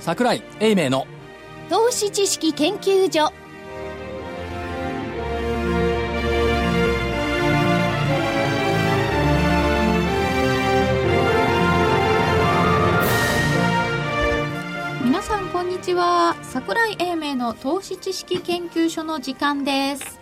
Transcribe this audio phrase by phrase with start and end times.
[0.00, 1.06] 桜井英明の
[1.68, 3.30] 投資知識研究所。
[15.04, 16.34] 皆さんこんにちは。
[16.44, 20.18] 桜井英明の投資知識研究所の時間です。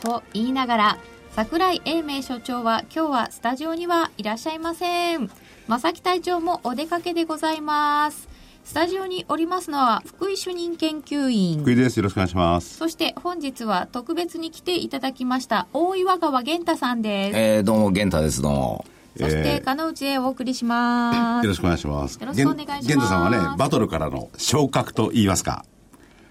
[0.00, 0.98] と言いながら
[1.30, 5.30] 桜井英明所長は今日はスタジオにはいらっしゃいません。
[5.68, 8.29] 正木隊長もお出かけでございます。
[8.70, 18.84] スタジオにおりますのは福井主任研究員福井ですよろしくお願いしますそして本日は特別に来ていただきました大岩川源太さんです、えー、どうも源太ですどうも
[19.18, 21.44] そして、金内でお送りします。
[21.44, 22.20] よろしくお願いします。
[22.20, 25.64] よろしくお願いします源太さんはね、バトルからの昇格と言いますか。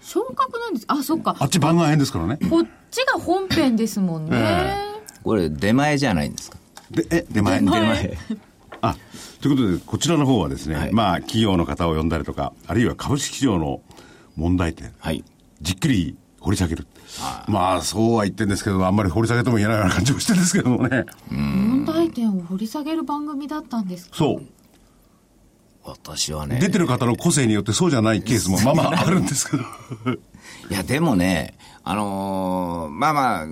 [0.00, 0.86] 昇格なんです？
[0.88, 1.36] あ、そっか。
[1.38, 2.38] あっち番外編ですからね。
[2.48, 4.76] こっちが本編ですもんね。
[5.22, 6.56] これ出前じゃないんですか？
[6.90, 7.60] で、え、出前。
[7.60, 8.18] 出前
[8.80, 8.96] あ、
[9.40, 13.80] ということで、こちらの方はですね、はいまあ、企業の方を呼んだりとか、あるいは株式市場の
[14.36, 15.24] 問題点、はい
[15.62, 16.86] じっくり掘り下げる。
[17.48, 21.04] まあ、そうは言ってんですけど、あんまり掘り下げても言えないような感じもしてるんですけどもね。
[21.30, 24.16] 問題点を掘り下げる番組だったんですか？
[24.16, 24.42] そう。
[25.84, 26.58] 私はね。
[26.60, 29.62] 出てる方の個性によってそうじゃないケースもまあまあ あるんですけど。
[30.70, 33.46] いやでもねあのーまあまあ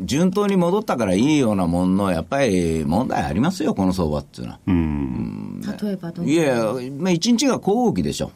[0.00, 4.58] 順当に戻ったからいいようなもののやっぱり問題ありますよこの相場っていうのは、
[5.82, 8.30] 例えばどういやいやまあ一日が交互期でしょ、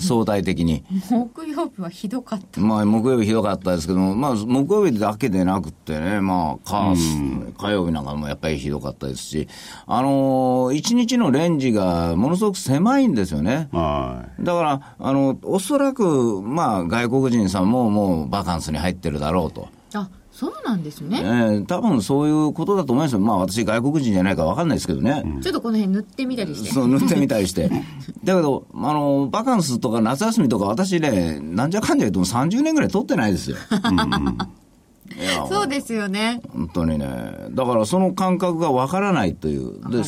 [0.00, 2.60] 相対的に木曜日はひどかった。
[2.60, 9.48] まあ、木曜日ひどかったですけども、まあ、木曜日だけでなくってね、まあ、火、火曜日なんかもやっぱりひどかったですし、
[9.86, 13.68] あのー一日のレンジがものすごく狭いんですよね。
[13.72, 19.68] はだから、あの、おそらく、まあ、外国人さんももうバカンスに入ってるだろうと。
[19.94, 21.62] あ、そうなんですえね。
[21.62, 23.18] え多分そういうことだと思いますよ。
[23.18, 25.24] まあ、私外国人じゃないかわかんないですけどね。
[25.42, 26.70] ちょっとこの辺塗ってみたりして。
[26.70, 27.68] そう、塗ってみたりして。
[28.22, 33.56] だけど、あの、バカンスとか夏休みとか私ね、なんじゃかんじゃ言うとも30年ぐらい取ってないですよ。
[35.48, 36.40] そうですよね。
[36.52, 37.08] 本当にね。
[37.50, 39.72] だからその感覚がわからないという。
[39.90, 40.04] で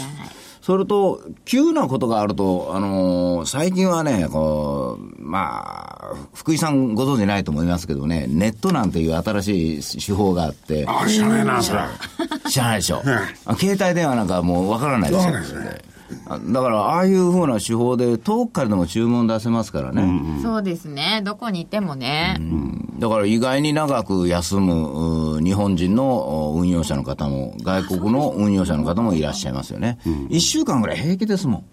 [0.70, 11.80] それと、急なことがあると、あのー最近はね、こう、まあ、福井さんご存知ないと思いますけどね、ネットなんていう新しい手法があって、あれ知らねえな、それ。
[12.48, 13.02] 知らないでしょ。
[13.46, 15.34] あ 携帯電話なんかもうわからないですよ。
[15.34, 15.99] あ
[16.52, 20.40] だから、ああいうふうな手法で遠くからでも注文出せますからね。
[20.42, 21.22] そうですね。
[21.24, 22.36] どこにいてもね。
[22.98, 29.98] だから意外に長く休むう日本人のお運用者の方も、外国の運用者の方もいらっしゃいますよね。
[30.28, 31.64] 一週間ぐらい平気ですもん。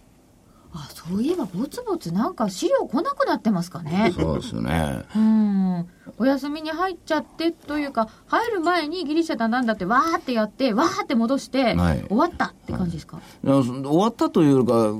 [0.77, 4.13] あ、そういえばぼつぼつなんか資料来なくなってますかね。
[4.15, 5.03] そうですよね。
[5.15, 5.87] うん。
[6.17, 14.93] お休みに入っちゃってというか、入る前にギリシャだなんだってわーってやって、わーって戻して、はい終わったって感じですか、いや終わったというか、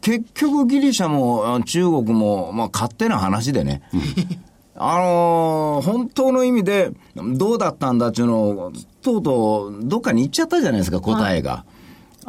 [0.00, 3.82] 結局ギリシャもあ中国も、まあ、勝手な話でね。
[4.80, 11.64] あのー本当の意味で、どうだったんだっていうのを、とうとう、どっかに行っちゃったじゃないですか、答えが。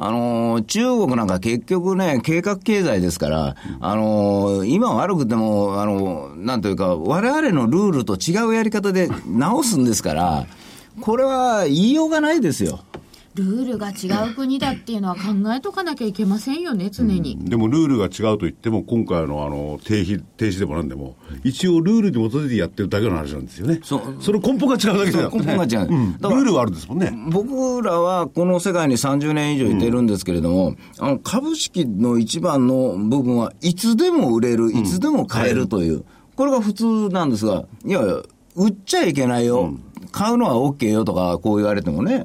[0.01, 10.45] あのー中国なんか結局ね、計画経済ですから、あのー今悪くても、あのーなんというか、われわれのルールと違うやり方で直すんですから、
[11.01, 12.79] これは言いようがないですよ。
[13.35, 15.21] ルールが違う国だっていうのは考
[15.53, 17.37] えとかなきゃいけませんよね、常に。
[17.39, 23.79] でもルールが違うと言っても、今回のあの停止停止でもなんでも、一応ルールに基づいてやってるだけの話なんですよね。
[23.83, 24.17] そう。
[24.19, 25.91] その根本が違うだけじゃなくて、ね、そう根本が違う。
[25.91, 26.13] ん。
[26.13, 27.13] だからルールはあるんですもんね。
[27.31, 36.03] 僕らはこの世界に30年以上いてるんですけれども、あの株式の一番の部分はいつでも売れる、いつでも買えるという、
[36.35, 38.21] これが普通なんですが、いやいや、
[38.55, 39.73] 売っちゃいけないよ、
[40.11, 42.23] 買うのは OK よとかこう言われてもね、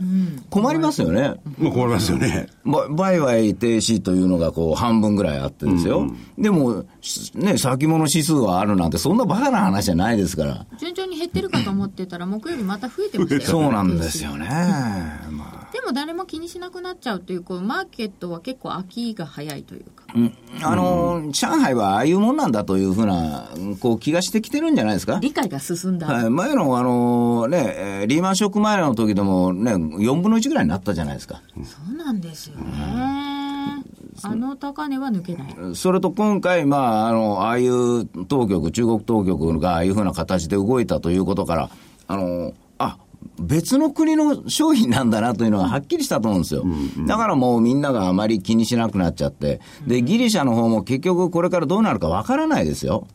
[0.50, 1.34] 困りますよね。
[1.58, 2.48] まあ困りますよね。
[2.64, 6.06] ば売買停止というのがこう半分ぐらいあってですよ。
[6.38, 10.66] でも、しね、先物指数はあるなんて、そんなバカな話じゃないですから。
[10.78, 13.40] 順調に減ってるかと思ってたら、木曜日また増えてましたよ。
[13.42, 14.46] そうなんですよね。
[15.30, 20.04] まあでも誰も気にしなくなっちゃうという、こう、マーケットは結構秋が早いというか。
[20.62, 23.48] あの、上海はああいうもんなんだというふうな、
[23.80, 25.18] こう、気がしてきてるんじゃないですか？
[25.20, 26.06] 理解が進んだ。
[26.06, 31.42] はい、前の、あのね、えーリーマンショック前の時でもね、4分の1ぐらいになったじゃないですか。
[31.64, 33.82] そうなんですよね。
[34.22, 35.56] あの高値は抜けない。
[35.74, 41.70] それと今回、まあ、あの、ああいう当局、中国当局がああいうふうな形で動いたということから、
[42.06, 42.63] あの、あ、
[43.44, 46.64] 別の国の商品なんだなというのがはっきりしたと思うんですよ。
[47.06, 49.60] だからもうみんながあまり気にしなくなっちゃって。
[49.86, 53.06] で、ギリシャの方も結局これからどうなるかわからないですよ。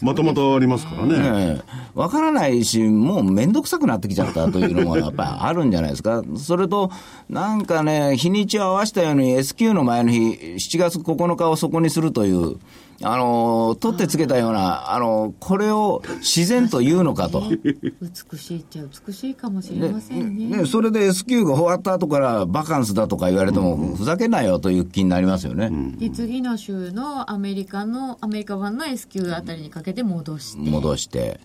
[0.00, 1.14] またまたありますからね。
[1.18, 6.22] ええわからないし、もうめんどくさくなってきちゃったというのもやっぱりあるんじゃないですか。
[6.36, 6.90] それと、
[7.28, 12.56] なんかね、日にちを合わせたように S q の前の日、7月9日をそこにするという、
[13.02, 17.42] あの、取ってつけたような、あの、これを自然と言うのかと。
[17.50, 20.58] 美しいっちゃ美しいかもしれませんね。
[20.58, 25.70] ね、それで S q が終わった後からバカンスだとか言われても、ふざけんなよという気になりますよね。
[25.98, 30.70] で、次の週のアメリカの、アメリカ版の S q あたりにかけて戻して。
[30.70, 31.40] 戻して。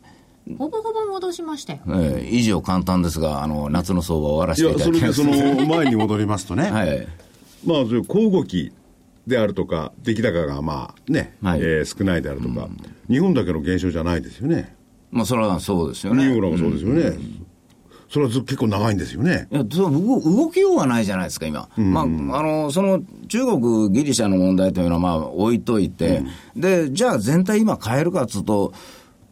[0.60, 1.80] ほぼほぼ戻しましたよ。
[1.88, 5.56] ええ以上簡単ですが、あの、夏の相場を終わらせいや、ていたそれでだきます。
[5.56, 7.08] その前に戻りますとね、 はい。
[7.66, 8.72] まあ、そういう小動き
[9.28, 12.68] であるとか、出来高がまあね、はいえー少ないであるとか、
[13.10, 14.76] 日本だけの現象じゃないですよね。
[15.12, 16.26] まあ、それはそうですよね。
[16.26, 17.46] ニューヨークもそうですよね。
[18.10, 19.48] それはず結構長いんですよね。
[19.52, 21.70] いや動動きようがないじゃないですか、今。
[21.76, 22.08] まあ、あ
[22.44, 26.24] の、その中国、ギリシャの問題というのは、まあ、置いといて、
[26.56, 28.74] で、じゃあ全体今変えるかっつうと、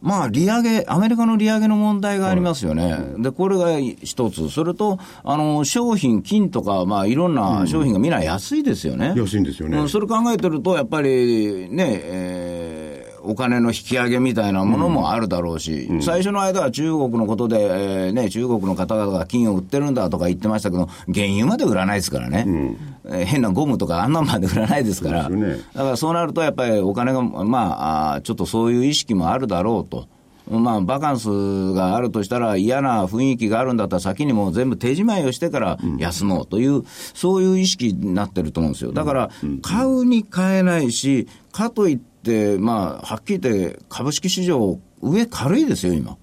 [0.04, 2.94] まあ、利上げ、アメリカの利上げの問題がありますよね。
[3.18, 4.50] で、これが一つ。
[4.50, 9.14] それと、あの、商品、金とか、まあ、いろんな商品がみんな安いですよね。
[9.16, 30.08] 安いんですよねうんそれ考えてると、やっぱりね、えーお金の引き上げみたいなものもあるだろうし、最初の間は中国のことで、えーね、中国の方々が金を売ってるんだとか言ってましたけど、原油まで売らないですからね、えー変なゴムとかあんなんまで売らないですから、ねだからそうなると、やっぱりお金が、まあちょっとそういう意識もあるだろうと。
[30.46, 36.82] まあ、バカンスがあるとしたら、嫌な雰囲気があるんだったら、先にもう全部手仕舞いをしてから休もうという、
[37.14, 38.92] そういう意識になってると思うんですよ。
[38.92, 39.30] だから、
[39.62, 46.18] 買うに買えないし、かといって、まあ、はっきり言って、株式市場、上軽いですよ、今。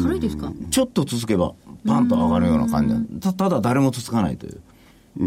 [0.00, 0.52] 軽いですか？
[0.70, 1.52] ちょっと続けば、
[1.84, 4.60] パンと上がるような感じただ、誰も続かないという。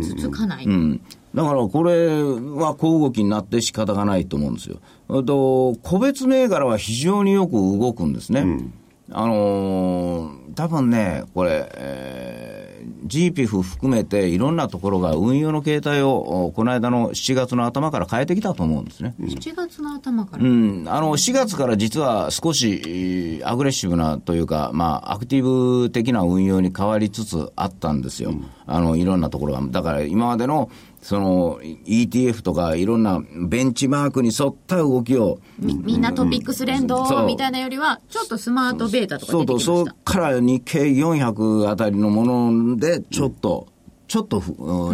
[0.02, 0.66] つつかない。
[0.66, 1.02] うん、
[1.34, 4.80] だからこれは小動きになって仕方がないと思うんですよ。
[5.24, 8.70] と個別銘柄は非常によく動くんですね。
[9.12, 19.16] あのー多分ね、これ、えー、GPF 含めていろんなところが運用の形態をおこの間の7月の頭から変えてきたと思うんですね。
[19.20, 20.44] 7月の頭から。
[20.44, 28.34] うん、あの4月から実は少しえーアグレッシブなというか、まあ、アクティブ的な運用に変わりつつあったんですよ、
[28.66, 29.62] あのいろんなところが。
[29.62, 30.70] だから今までの
[31.04, 37.26] その ETF とかいろんなベンチマークに沿った動きを、みみんなトピックス連動そう。
[37.26, 39.92] みたいなよりは、ちょっとスマートベータとかそうと、出てきまそした。
[39.92, 39.96] う。
[40.06, 43.68] から日経400あたりのもので、ちょっと、
[44.14, 44.44] ちょっと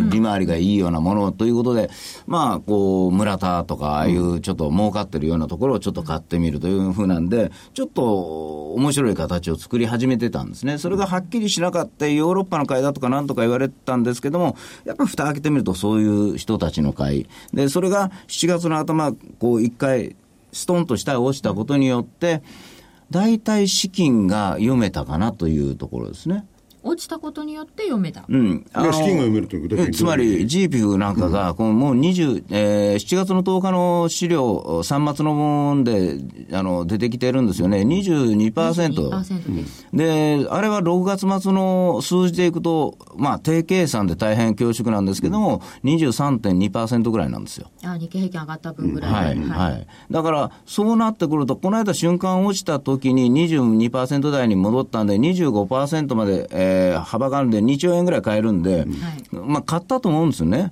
[0.10, 1.89] 利回りがいいようなものということで、
[2.25, 10.77] まあ、こう、村田とか、ああいうちょっと儲かってるようなところをちょっと買ってみるというふうなんで、ちょっと面白い形を作り始めてたんですね。
[10.77, 14.56] それがはっきりしなかったヨーロッパの会だとかなんとか言われてたんですけども、
[14.86, 17.27] やっぱり蓋開けてみるとそういう人たちの会。
[17.54, 20.16] で、それが7月の頭、こう一回、
[20.54, 22.42] ストンと下へ落ちたことによって、
[23.12, 26.45] 大体資金が読めたかなというところですね。
[26.83, 28.23] 落ちたことによって読めた。
[28.27, 28.65] うん。
[28.73, 36.17] あの資金が読めるという具体的にえつまり GPF なんかが、このもう20、えー7月の10日の資料、3末のもんで、
[36.51, 37.79] あの、出てきてるんですよね。
[37.79, 38.51] 22%。
[38.53, 39.87] 22%です。
[39.93, 47.69] で、あれは6月末の数字でいくと、まあ、低計算で大変恐縮なんですけども、23.2%ぐらいなんですよ。
[47.83, 49.11] あ、日経平均上がった分ぐらい。
[49.11, 49.87] はい、はい。
[50.11, 56.69] だから、そうなってくると、この間瞬間落ちた時に22%台に戻ったんで、25%まで、えー
[57.04, 58.85] 幅があるんで、2兆円ぐらい買えるんで、
[59.31, 60.71] まあ、買ったと思うんですよね。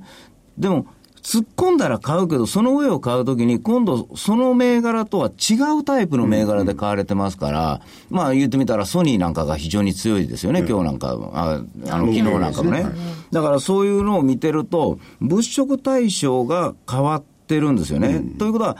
[0.57, 0.87] でも、
[1.27, 12.85] 突っ込んだら買うけど、その上を買うときに、今度、その銘柄とは違うタイプの銘柄で買われてますから、まあ言ってみたら、ソニーなんかが非常に強いですよね、今日なんか、ああの昨日なんかもね。
[13.31, 18.23] だからそういうのを見てると、物色対象が変わってるんですよね。
[18.39, 18.77] ということは、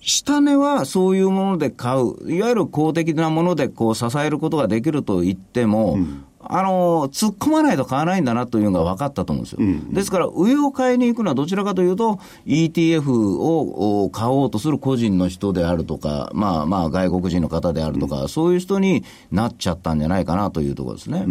[0.00, 5.98] 下値はそういうもので買う、いわゆる公的なものでこう支えることができると言っても、
[6.48, 9.60] あの突っ込まないと買わないんだなというのが分かったと思うんですよ。
[9.92, 21.26] ですから、上を買いに行くのはどちらかというと、ETF をお買おうとする個人の人であるとか、まあまあ外国人の方であるとか、そういう人になっちゃったんじゃないかなというところですね。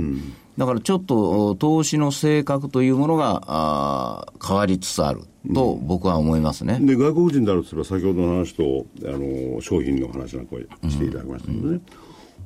[0.57, 5.22] だからちょっとお投資の性格というものが変わりつつある
[5.53, 6.79] と僕は思いますね。
[6.81, 11.81] で外国人であるとすれば先ほどの話とあの商品の話なんかをしていただきましたけどね、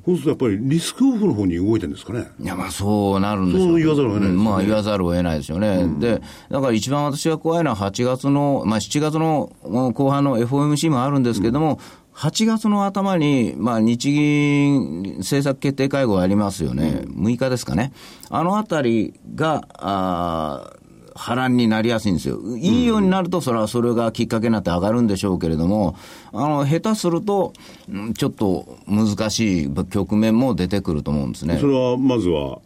[0.04, 2.30] そうするとやっぱりリスクオフの方に動いてるんですかね。
[2.40, 5.86] いや、まあそうなるんでしょそう言わざるを得ないですよねうんまあ言わざるを得ないですよね。
[5.98, 11.78] で、だから一番私が怖いのは8月の、まあ7月のうん後半の FOMC もあるんですけども、
[12.14, 17.92] 8月の頭に、まあ、日銀政策決定会合ありますよね、6日ですかね、
[18.28, 20.80] あのあたりが、あー
[21.20, 22.40] 波乱になりやすいんですよ。
[22.56, 25.94] いいようになると、それはそれがきっかけになって上がるんでしょうけれども、
[26.32, 27.52] あの、下手すると、
[27.92, 31.58] うんちょっと難しい局面も出てくると思うんですね。
[31.58, 32.60] それはまずは、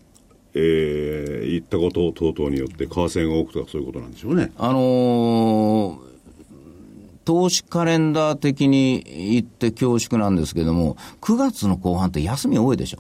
[0.55, 4.53] えー、言ったこと等々によって為替が多くとかそういうことなんでしょうね。
[4.57, 6.15] あのー
[7.25, 12.99] 投資カレンダー的に言って恐縮なんですけども、9月の後半って休み多いでしょ。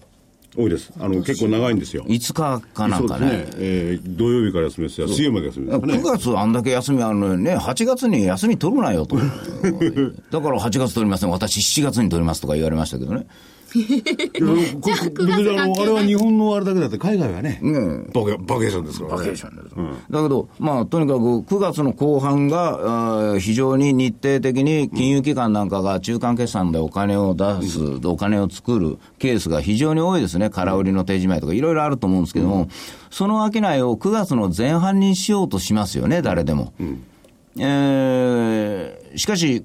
[0.57, 0.93] 多いです。
[0.99, 2.05] あの、結構長いんですよ。
[2.07, 3.49] 5日かなんかねね。。
[3.57, 5.09] えー土曜日から休みですよ。
[5.09, 5.95] 水曜まで休みですかね。
[5.95, 9.17] 9月あんだけ休みあるのにね、8月に休み取るなよと。
[9.19, 13.27] だから8月取りません、私7月に取りますとか言われましたけどね。
[13.79, 14.03] い
[14.41, 14.47] や
[14.81, 17.61] これ別にあの、あれは日本のあれだけだって、海外はね、
[18.15, 19.17] バケバケーションですからね。
[19.19, 19.77] バケーションです。
[20.11, 22.69] だけど、まあ、とにかく9月の後半が、
[23.33, 30.51] あー非常に日程的に金融機関なんかが中間決算でお金を出す、お金を作るケースが非常に多いですね。
[30.51, 32.69] 空売りの手締まいとかいろいろあると思うんですけども、
[33.11, 36.73] その商いを9月の前半にしようとしますよね、誰でも。
[37.59, 39.65] えーしかし、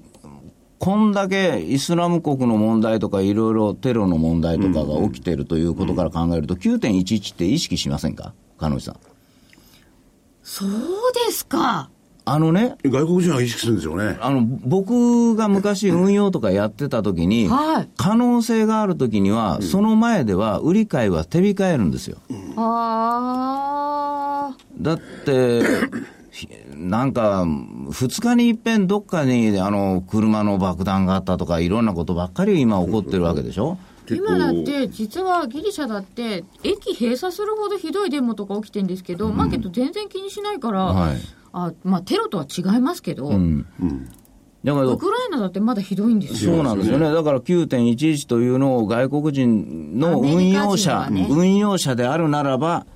[0.80, 8.96] こんだけイスラム国の問題とか、いろいろテロの問題とかが起きてるということから考えると、9.11って意識しませんか、彼女さん。
[10.42, 10.70] そう
[11.26, 11.90] ですか。
[12.24, 14.16] あのね、外国人は意識するんでしょうね。
[14.22, 22.16] あの、僕が昔運用とかやってた時に、はい可能性がある時には、その前では売り買いは手控えるんですよ。
[22.56, 25.60] あだって、
[26.30, 26.48] ひ
[26.80, 33.76] なんか、2日に一遍どっかに、あの、車の爆弾があったとか、いろんなことばっかり今起こってるわけでしょ？
[34.06, 41.16] ー今だって、実はギリシャだって、駅閉鎖するほどひどいデモとか起きてるんですけど、マーケット全然気にしないから、はい。
[41.52, 43.66] あまあ、テロとは違いますけど、うん。
[44.64, 46.54] だけど、ウクライナだってまだひどいんですよ。
[46.54, 47.12] そうなんですよね。
[47.12, 52.86] だから9.11というのを外国人の運用者、ね運用者であるならば、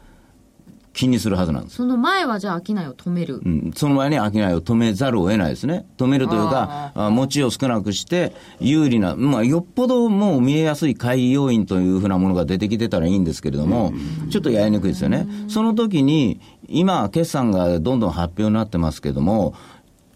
[0.94, 1.76] 気にするはずなんです。
[1.76, 3.42] その前はじゃあ商いを止める。
[3.44, 4.30] うん、その前に商いを
[4.62, 5.86] 止めざるを得ないですね。
[5.98, 13.92] 止めるというか、あ持ちを少なくして、有利な、まあ、よっぽどもう見えやすい会議要因というふうなものが出てきてたらいいんですけれども、
[14.30, 15.26] ちょっとやりにくいですよね。
[15.48, 19.54] その時に、今、決算がどんどん発表になってますけれども、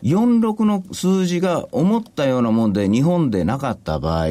[0.03, 4.29] 46の数字が思ったようなもんで日本でなかった場合、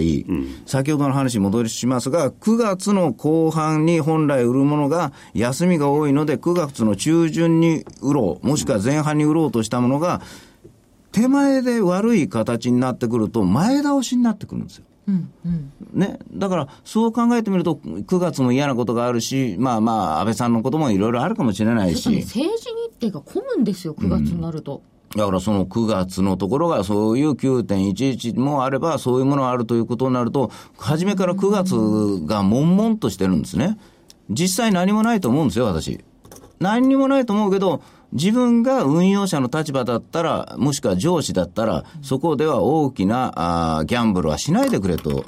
[0.65, 10.21] 先ほどの話に戻りしますが、9月の後半に本来売るものが休みが多いので、9月の中旬に売ろう、もしくは前半に売ろうとしたものが、
[11.11, 14.85] 手前で悪い形になってくると、前倒しになってくるんですよ。
[15.07, 15.71] うんうん。
[15.93, 22.67] ね、だから、そう考えてみると、9月も嫌なことがあるし、まあまあ、安倍さんのこともいろいろあるかもしれないし、政治
[22.99, 24.81] 日程が混むんですよ、9月になると。
[25.15, 33.77] だからその9月のところがそういう9.11もあれば、そういうものがあるということになると、初めから9月が悶々としてるんですね。
[34.29, 36.03] 実際何もないと思うんですよ、私。
[36.59, 37.81] 何にもないと思うけど、
[38.13, 45.25] 自分が運用者の立場だったら、もしくは上司だったら、そこでは大きなあギャンブルはしないでくれと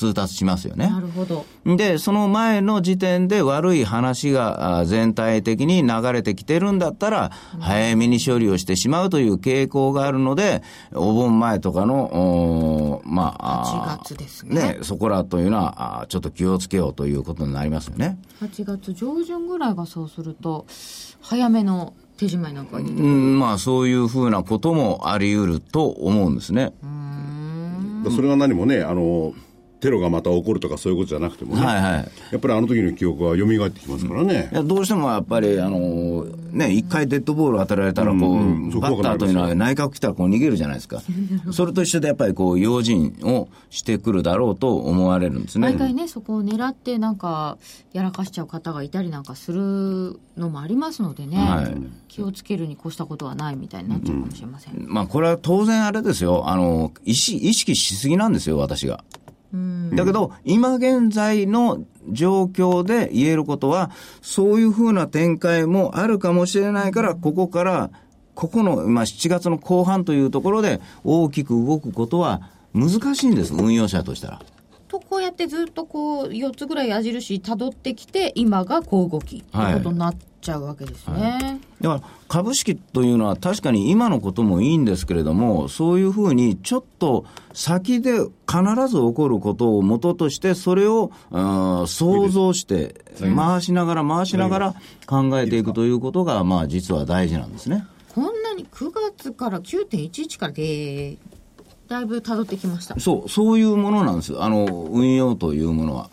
[0.00, 0.88] 通達しますよね。
[0.88, 1.44] なるほど。
[1.66, 10.62] で、その前の時点で悪い話があ全体的に流れてきてるんだったら、早めに処理をしてしまうという傾向があるので、
[10.94, 18.18] お盆前とかの、まあ、あー8月ですねそこらというのは、ちょっと気をつけようということになりますよね。
[18.40, 20.64] 8月上旬ぐらいがそうすると、
[21.20, 22.90] 早めの手締まいなんかに。
[22.90, 26.72] うん、まあ、そういうふうなこともあり得ると思うんですね。
[28.08, 29.34] それが何もね、あの、
[29.80, 31.92] テロがまた起こるとかそういうことじゃなくてもね、はいはい。
[32.30, 34.54] やっぱりあの時の記憶は蘇ってきますからねい。
[34.54, 41.02] やどうしてもやっぱり、あのね、一回デッドボール当てられたらこう、うんうんバッターというのは内角来たらこう逃げるじゃないですか。
[41.52, 45.68] それと一緒でやっぱりこう、用心をしてくるだろうと思われるんですね。
[45.68, 47.58] 毎回ね、そこを狙ってなんか、
[47.92, 51.76] やらかしちゃう方がいたりなんかするのもありますのでね、はい
[52.10, 54.86] 気をつけるに越したことはないみたいになっちゃうかもしれません。
[54.88, 56.48] まあこれは当然あれですよ。
[56.48, 59.04] あの、意識、意識しすぎなんですよ、私が。
[59.52, 63.90] だけど、今現在の状況で言えることは、
[64.22, 67.90] そういうふうな展開もあるかもしれないから、ここから、
[68.34, 72.42] ここの、まあ、7月の後半というところで大きく動くことは
[72.72, 74.42] 難しいんです、運用者としたら。
[74.88, 81.60] と、こうやってずっとこう、4つぐらい矢印辿ってきて、今が小動きということになっちゃうわけですね。
[81.80, 88.28] だから株式というのは確かに今のこともいいんですけれども、そういうふうにちょっと先で必
[88.88, 93.04] ず起こることを元として、それを想像して、
[93.36, 94.74] 回しながら回しながら
[95.06, 97.86] 考えていくということが、まあ実は大事なんですね。
[98.14, 101.16] こんなに9月から9.11からで、
[101.88, 102.98] だいぶ辿ってきました。
[103.00, 104.40] そう、そういうものなんです。
[104.40, 106.10] あの、運用というものは。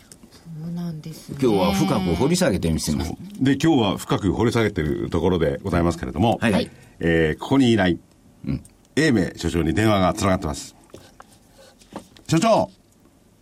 [0.77, 1.37] なんですね。
[1.41, 3.13] 今日は深く掘り下げてみせます。
[3.41, 6.69] で、今日は深く掘り下げているところでございますけれども、はいはい
[6.99, 7.99] えーここにいない、
[8.95, 10.75] 英明所長に電話がつながってます。
[12.27, 12.69] 所長、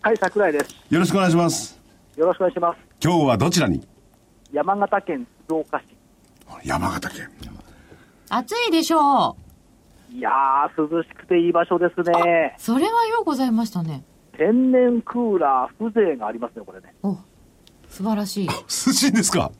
[0.02, 0.76] はい、桜井です。
[0.90, 1.78] よろしくお願いします。
[2.16, 2.80] よろしくお願いします。
[3.04, 3.86] 今日はどちらに？
[4.54, 5.84] 山形県鶴岡市。
[6.64, 7.30] 山形県。
[8.30, 9.36] 暑いでしょ
[10.12, 10.16] う。
[10.16, 12.56] いやー、涼しくていい場所ですね。
[12.58, 14.04] それはようございましたね。
[14.38, 16.94] 天然クーラー、風情がありますね、これね。
[17.04, 17.16] お、
[17.88, 18.48] 素晴らしい。
[18.48, 19.52] 涼しいんですか？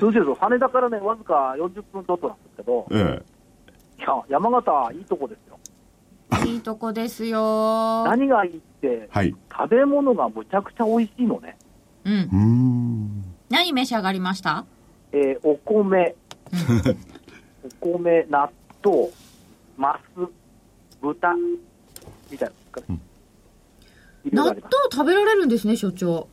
[0.00, 0.34] 涼しいですよ。
[0.40, 3.22] 羽田からね、わずか40分ちょっとなんですけど、え
[3.98, 5.58] いや、山形、いいとこですよ。
[6.46, 8.04] いいとこですよ。
[8.04, 9.34] 何がいいってえ、はい。
[9.52, 11.56] 食べ物がむちゃくちゃ美味しいのね。
[12.04, 12.16] うんう。
[12.16, 13.24] ーん。
[13.50, 14.64] 何召し上がりました？
[15.12, 16.14] えーお米、
[17.82, 18.50] お米、納
[18.82, 19.08] 豆、
[19.76, 20.28] マス、
[21.02, 21.34] 豚、
[22.30, 22.86] みたいなのですかね。
[22.86, 23.09] いろいろ
[24.32, 24.60] 納豆
[24.92, 26.28] 食べられるんですね、所長。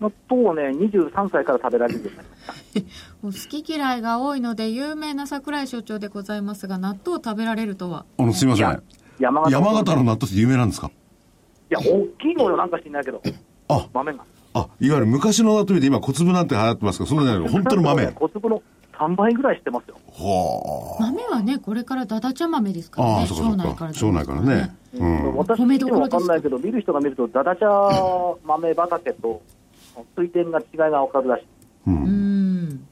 [0.00, 2.80] 納豆をね、23歳から食べられるようになりました。
[3.22, 8.06] もう好き嫌いが多いので、有名な桜井所長でございますが、納豆を食べられるとは。
[8.18, 8.82] あの、すいません。
[9.18, 10.90] 山形山形の納豆って有名なんですか？
[11.70, 13.20] いや、大きいのよ、なんか知んないけど、
[13.68, 14.24] あ、豆が。
[14.54, 18.06] あ、いわゆる昔の納豆で今小粒なんて流行ってますけど、そんなんじゃないの本当の豆。
[18.16, 18.62] 小粒の
[19.00, 19.96] 3倍ぐらいしてますよ。
[20.12, 23.16] は豆はね、これからだだ茶豆ですからあ。
[23.16, 23.24] あね。
[23.24, 23.86] あ、そうかそうか。
[23.86, 24.76] ら庄内からね。
[24.94, 25.36] うん。
[25.36, 29.40] 私米見ても分かんないけど、見る人が見ると、だだちゃ豆畑と
[30.16, 31.44] 水田が違いが分かるらしい。
[31.86, 32.86] うん。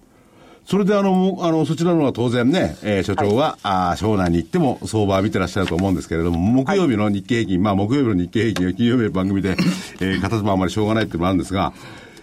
[0.64, 9.50] それであの、もあの、そちらのは当然ね、えー所長は、あー庄内に行っても相場は見てらっしゃると思うんですけれども、木曜日の日経平均、まあ木曜日の日経平均は金曜日の番組で、
[10.00, 11.72] えー、 形もあまりしょうがないっていうのもあるんですが、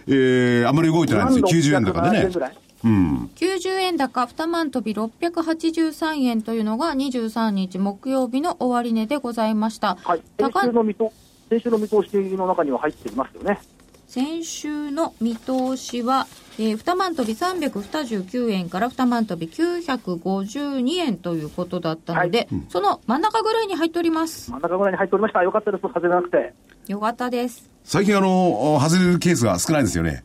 [0.06, 1.46] えー、あまり動いてないんですよ。
[1.46, 2.38] 90円高で1670ね円ぐ。
[2.40, 2.56] らい？
[2.84, 3.30] うん。
[3.36, 9.96] 90円高2万飛び683円というのが23日木曜日の終値でございました。
[10.02, 11.12] はい、先高週の見と
[11.48, 13.60] 先週の見通しの中には入っていますよね。
[14.08, 16.26] 先週の見通しは、
[16.58, 24.50] えー、2万飛び329円から2万飛び952円ということだったので、はいその真ん中ぐらいに入っております。
[24.50, 25.42] 真ん中ぐらいに入っておりました。
[25.42, 26.54] よかったです、外れなくて。
[26.88, 27.70] よかったです。
[27.84, 30.24] 最近あの、外れるケースが少ないですよね。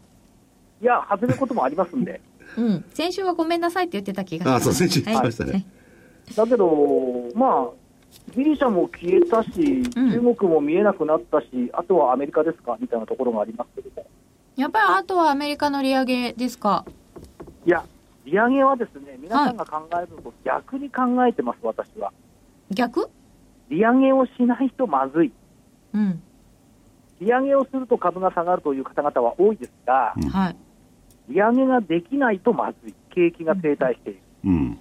[0.81, 2.21] いや、外れることもありますんで。
[2.57, 2.85] うん。
[2.93, 4.63] 先週はごめんなさいって言ってた気がします。
[4.63, 5.65] あそう先週言ってましたねはい
[6.35, 7.69] だけど、まあ、
[8.35, 14.05] ギリシャも消えたし、うん中国も見えなくなったし、あとはアメリカですかみたいなところがありますけども。
[14.55, 16.85] やっぱりあとはアメリカの利上げですか？
[17.65, 17.83] いや、
[18.25, 22.13] 利上げはですね、皆さんが考えるのと逆に考えてます、私は。
[22.69, 23.09] 逆？
[23.69, 25.31] 利上げをしないとまずい。
[25.93, 26.21] うん。
[27.19, 30.55] 利上げをすると株が下がるという方々は多いですが、はい。
[31.31, 32.93] 利上げができないとまずい。
[33.13, 34.19] 景気が停滞している。
[34.45, 34.77] うん。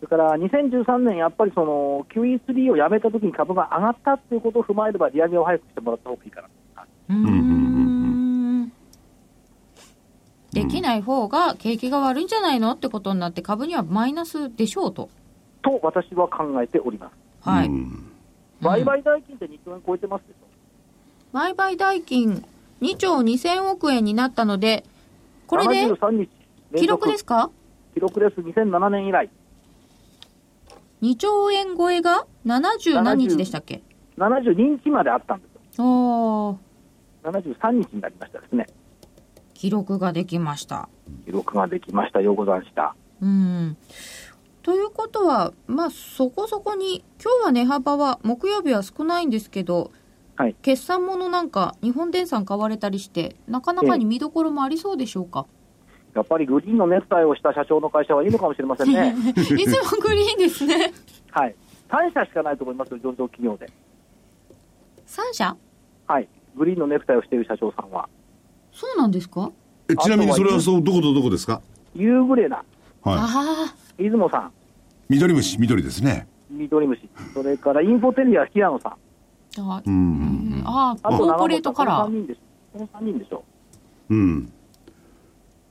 [0.00, 6.48] それから2013年、やっぱりその QE3 をやめたときに株が上がったっていうことを踏まえれば、利上げを早くしてもらった方がいいかな。
[7.10, 8.72] うーん。
[10.52, 15.08] できない方が景気が悪いんじゃないのってことになって株にはマイナスでしょうと。
[15.62, 17.48] と私は考えております。
[17.48, 17.68] はい。
[17.68, 18.08] うん
[18.60, 20.46] 売買代金って2兆円超えてますでしょ。
[21.32, 22.44] 売買代金
[22.80, 24.84] 2兆2000億円になったので、
[25.52, 26.30] これで73日
[26.70, 27.50] 連記続録ですか？
[27.92, 29.28] 記録です、2007年以来、
[31.02, 33.82] 2兆円超えが70何日でしたっけ
[34.16, 35.84] ？72日まであったんですよ。
[35.84, 36.56] おー、
[37.30, 38.66] 73日になりましたですね。
[39.52, 40.88] 記録ができました。
[41.26, 42.96] 記録ができました、ようござんした。
[43.20, 43.76] うん。
[44.62, 49.90] ということは、まあ、そこそこに、今日は値幅は、木曜日は少ないんですけど、
[50.36, 55.46] はい決算ものなんか、日本電産買われたりして、なかなかに見どころもありそうでしょうか？
[56.14, 59.14] やっぱりグリーンのネクタイをした社長の会社はいいのかもしれませんね。
[59.32, 60.92] いつもグリーンですね。
[61.30, 61.54] はい。
[61.88, 63.70] 3社しかないと思いますよ、上場企業で。
[65.06, 65.56] 3社？
[66.06, 66.28] はい。
[66.56, 68.08] グリーンのネクタイをしている社長さんは。
[68.72, 69.50] そうなんですか？
[69.88, 71.60] えちなみにそれはそう、どことどこですか？
[71.94, 72.64] ユーグレナ、は
[73.04, 74.50] あ出雲さん、い。
[75.10, 76.26] 緑虫、緑ですね。
[76.50, 78.92] 緑虫、それからインフォテリア、平野さん。
[79.60, 80.62] ーあう、ん。
[80.64, 82.06] あー、あとコーポレートカラー。
[82.06, 82.40] この3人でしょ。
[82.72, 83.44] この3人でしょ。
[84.10, 84.46] うん。
[84.46, 84.54] だか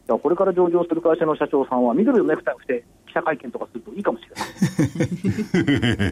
[0.07, 4.29] らこれから上場する会社の社長さんは、緑のネクタイをして記者会見とかするといいかもしれ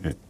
[0.02, 0.18] ない。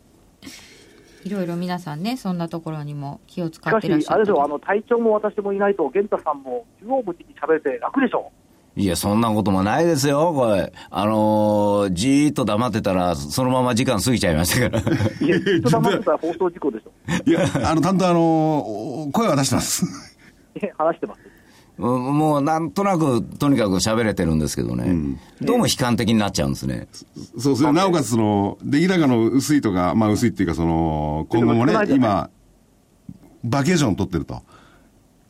[1.25, 8.31] いろいろ皆さんね、そんなところにも気をし使っかし、てらっしゃるあれですよ、あの隊長も私もいないと、源太さんも中央無事に喋れて楽でしょ
[8.75, 10.71] いや、そんなこともないですよ、これ。
[10.89, 14.83] あのーじーっと黙ってたら、そのまま時間過ぎちゃいましたから。
[14.83, 14.95] う。
[15.25, 16.91] いや、ずっと黙ってたら放送事故でしょ。
[17.29, 19.85] いや、あの、担当あの、声は出してます。
[20.55, 21.19] え話してます。
[21.79, 25.17] うんもう、なんとなく、とにかく喋れてるんですけどね。
[25.41, 26.89] どうも悲観的になっちゃうんですね。
[27.37, 32.29] そうそれなおかつその、出来高の薄いとか、まあ薄いっていうか、その、今後もね今、
[33.45, 34.41] バケーション取ってると。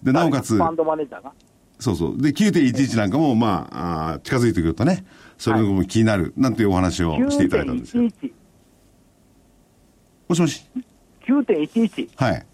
[0.02, 1.32] で、なおかつフ、ァンドマネージャーが。
[1.80, 2.22] そうそう。
[2.22, 5.06] で、9.11なんかも、まあ、あー近づいてくるとね、
[5.38, 8.04] それも気になる、なんていうお話をしていただいたんですよ。
[8.04, 8.32] 9.11。
[10.28, 10.66] もしもし。
[11.26, 12.10] 9.11。
[12.18, 12.46] はい。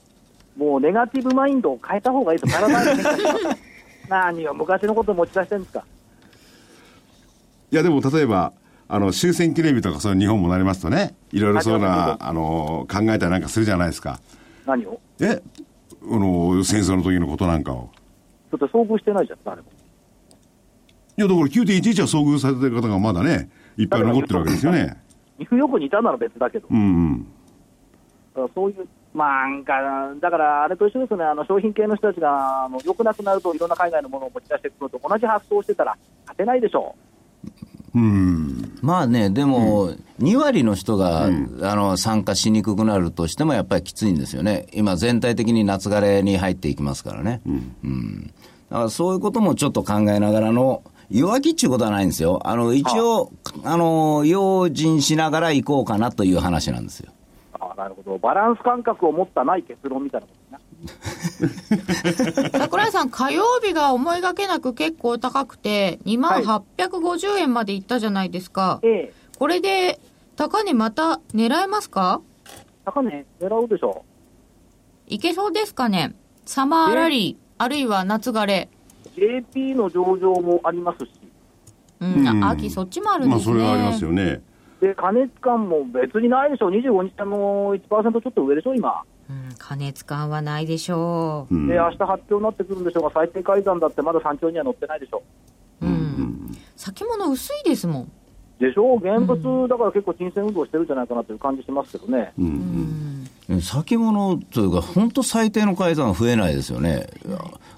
[0.56, 3.04] もうネガティブマインドを変えた方がいいと体に。
[4.08, 5.84] 何を昔のこと持ち出してるんですか。
[7.72, 8.54] いや、でも例えば、
[8.88, 14.20] あの、終戦記念日とかそういう日本もなりますとね、いろいろそういうのは、はいあの、考えたりなんかするじゃないですか。
[14.68, 15.00] 何を？
[15.20, 15.42] え
[16.04, 17.90] あの、戦争の時のことなんかを。
[18.52, 19.68] だって遭遇してないじゃん、誰も。
[21.18, 24.98] いや、だから9.11は遭遇されてる方がまだね、いっぱい残ってるわけですよね。
[25.40, 27.28] ニューヨークにいたなら別だけど、うんうん。
[28.36, 29.74] だからそういう、まあ、なんか、
[30.22, 37.15] だからあれと一緒ですね、あの商品系の人たちがあの良くなくなると、いろんな海外のものを持ち出してくるのと同じ発想をしてたら、勝てないでしょうん。
[38.82, 41.30] まあね、でも、2割の人が、あ
[41.76, 48.34] の参加しにくくなるとしても、やっぱりきついんですよね、今、全体的に夏枯れに入っていきますからね、うん
[48.70, 53.32] だからそういうこともちょっと考えながらの、弱気っていうことはないんですよ、あの一応、
[53.64, 57.12] あの用心しながら行こうかなという話なんですよ。
[57.54, 57.58] う。
[57.62, 60.60] ああなるほど、バランス感覚を持ったない結論みたいなことな。
[62.58, 68.80] 桜井さん、火曜日が思いがけなく結構高くて、2万850円までいったじゃないですか。
[68.84, 70.00] ええ、これで、
[70.36, 72.22] 高値また狙えますか？
[72.86, 74.04] 高値狙うでしょ
[75.08, 76.14] いけそうですかね？
[76.46, 78.70] サマーラリー、あるいは夏枯れ。
[79.16, 81.12] JP の上場もありますし、
[82.02, 83.56] うん、うん秋そっちもあるんまあ、ですね。
[83.56, 84.42] それはありますよね。
[84.82, 89.04] で加熱感も別にないでしょ、25日間の1%ちょっと上でしょ、今。
[89.30, 95.24] うん、加熱感はないでしょうんで、明日発表になってくるんでしょうが、最低改ざんだってまだ山頂には載ってないでしょ。
[95.82, 95.86] う。
[95.86, 96.58] うん。
[96.76, 98.12] 先物薄いですもん。
[98.60, 102.32] でしょ現物だから結構沈静運動してるんじゃないかなという感じしますけどね。
[102.40, 103.62] うん。
[103.62, 107.08] 先物というか、本当最低の改ざん増えないですよね。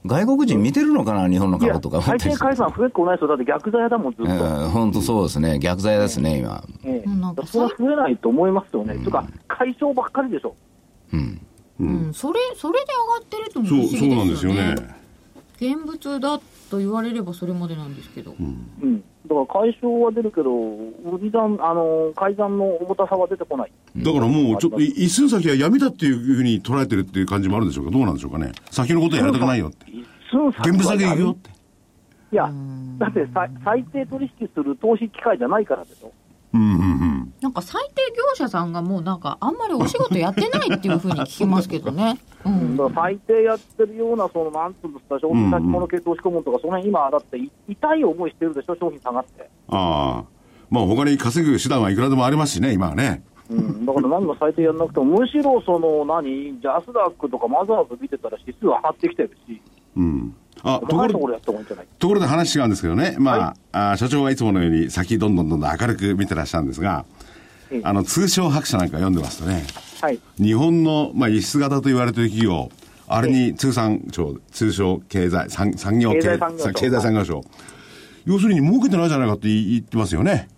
[0.05, 2.01] 外国人見てるのかな、日本の株とか。
[2.01, 4.69] 最低改ざん増えっこないですよ、だって逆剤だもん、ずっと。
[4.69, 5.59] 本当そうですね。
[5.59, 6.63] 逆剤ですね、今。
[6.85, 8.93] ええうんなんかそれは増えないと思いますよね。
[8.93, 10.55] というか、解消ばっかりでしょ。
[11.13, 11.41] うん。
[11.79, 14.07] うん、それ、それで上がってると思議ですよね。
[14.09, 14.97] そうなんですよね。
[15.59, 16.39] 現物だ
[16.69, 18.35] と言われればそれまでなんですけど。
[18.39, 19.03] うん。
[19.27, 23.71] だから解消は出るけど、売り算、あの、改ざんの重たさは出てこない。
[23.97, 29.91] だからもう、ちょっと、い一寸先は闇だっていうふうに捉えてるっていう感じもあるんでしょうかどうなんでしょうかね先のことはやりたくないよって。
[29.91, 31.49] 一寸先は現物だけ行くよって。
[32.31, 32.51] いや、
[32.97, 36.11] だってさ最低取引する投資機会じゃないからでしょ。
[36.53, 37.33] うんうんうん。
[37.41, 42.17] なんか最低業者さんがもうなんかあんまりお仕事やってないっていうふうに聞きますけどね。
[42.45, 42.77] うん。
[42.95, 49.49] 最低やってるような、そのなんつうんですか、商品先物系投資顧問とか、その辺今、だってい痛い思いしてるでしょ、商品下がって。
[49.69, 50.37] ああ。
[50.69, 53.23] まあ他に稼ぐ手段はいくらでもありますしね、今はね。
[53.49, 59.61] うん、だから何も最低やんなくても、むしろその何、ジャスダックとかマザーズ見てたら指数上がってきてるし、
[59.95, 60.35] うん。
[60.63, 67.05] あ、ところところところで話違うんですけどね、まあ、あ社長はいつものように先どんどんどんどん明るく見てらっしゃるんですが
[67.71, 69.65] ええ、あの、通商白書なんか読んでますとね、
[70.01, 70.19] はい。
[70.37, 72.69] 日本の、まあ、輸出型と言われている企業、
[73.07, 77.43] あれに通産省、通商経済、産産業経済産業省経済産業省。
[78.25, 80.49] 要するに儲けてないじゃないかって言ってますよね。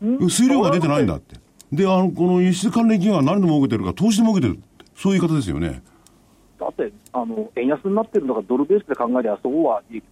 [0.00, 1.36] 水量が出てないんだって。
[1.72, 4.58] で、あの、この輸出関連企業は何で儲けてるか、投資で儲けてる。
[4.96, 5.82] そういう言い方ですよね。
[6.58, 10.04] だって、あの、円安になってるのがドルベースで考えりゃ、そうは利益。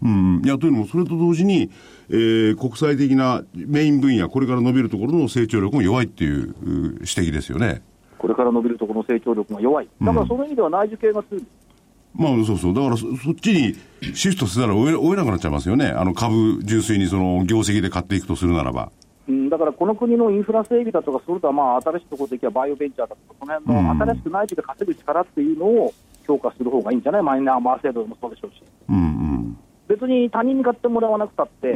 [0.00, 0.42] うん。
[0.44, 1.70] いや、というのも、それと同時に、
[2.08, 7.82] えー国際的なメイン分野、これから伸びるところの成長力も弱いっていうう指摘ですよね。
[8.16, 9.88] これから伸びるところの成長力が弱い。
[10.00, 11.68] だからその意味では内需系が強いんです。
[12.14, 12.74] まあ、そうそう。
[12.74, 13.74] だからそ、そっちに
[14.14, 15.86] シフトせざるを得なくなっちゃいますよね。
[15.86, 18.90] あの、株、純粋にその、業績で買っていくとするならば。
[19.28, 25.92] うん、だからこの国のインフラ整備だとか、それとはまあ新しいところでいけばバイオベンチャーだとか、その辺の新しく内需で稼ぐ力っていうのを
[26.26, 28.62] 評価する方がいいんじゃないマイナンバー制度でもそうでしょうし。
[28.88, 29.58] うんうん。
[29.86, 31.74] 別に他人に買ってもらわなくたって、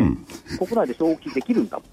[0.59, 1.79] 国内で消費できるんだ。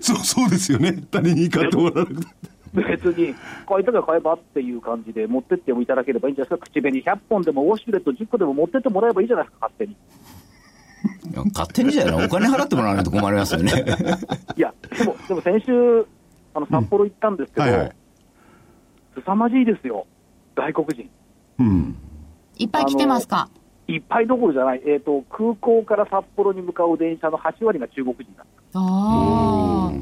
[0.00, 0.92] そう、そうですよね。
[1.10, 2.20] 他人に買ってもらわなくて。
[2.74, 3.34] 別に、
[3.66, 6.66] 買いたきゃ買えばっていう感じで持ってってもいただければいいんじゃないですか。
[6.66, 9.96] 口紅100本でもウォシュレット10個でも持ってってもらえばいいじゃないですか、勝手に。
[11.30, 13.72] いや勝手にじゃないお金払ってもらわないと困りますよね。
[14.56, 16.06] いや、でも、でも先週、
[16.54, 17.92] あの、札幌行ったんですけど、はいはい。
[19.14, 20.06] 凄まじいですよ。
[20.54, 21.10] 外国人。
[21.58, 21.96] うん。
[22.58, 23.48] いっぱい来てますか？
[23.88, 24.82] いっぱいどころじゃない。
[24.86, 28.78] えっ、と、空港から札幌に向かう電車の8割が中国人だった。
[28.78, 29.92] あ